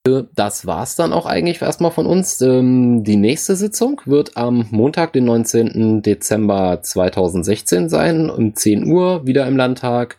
[0.06, 2.38] Das war's dann auch eigentlich erstmal von uns.
[2.42, 6.02] Ähm, die nächste Sitzung wird am Montag, den 19.
[6.02, 10.18] Dezember 2016 sein, um 10 Uhr, wieder im Landtag.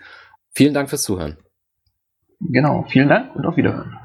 [0.50, 1.38] Vielen Dank fürs Zuhören.
[2.40, 4.05] Genau, vielen Dank und auf Wiederhören.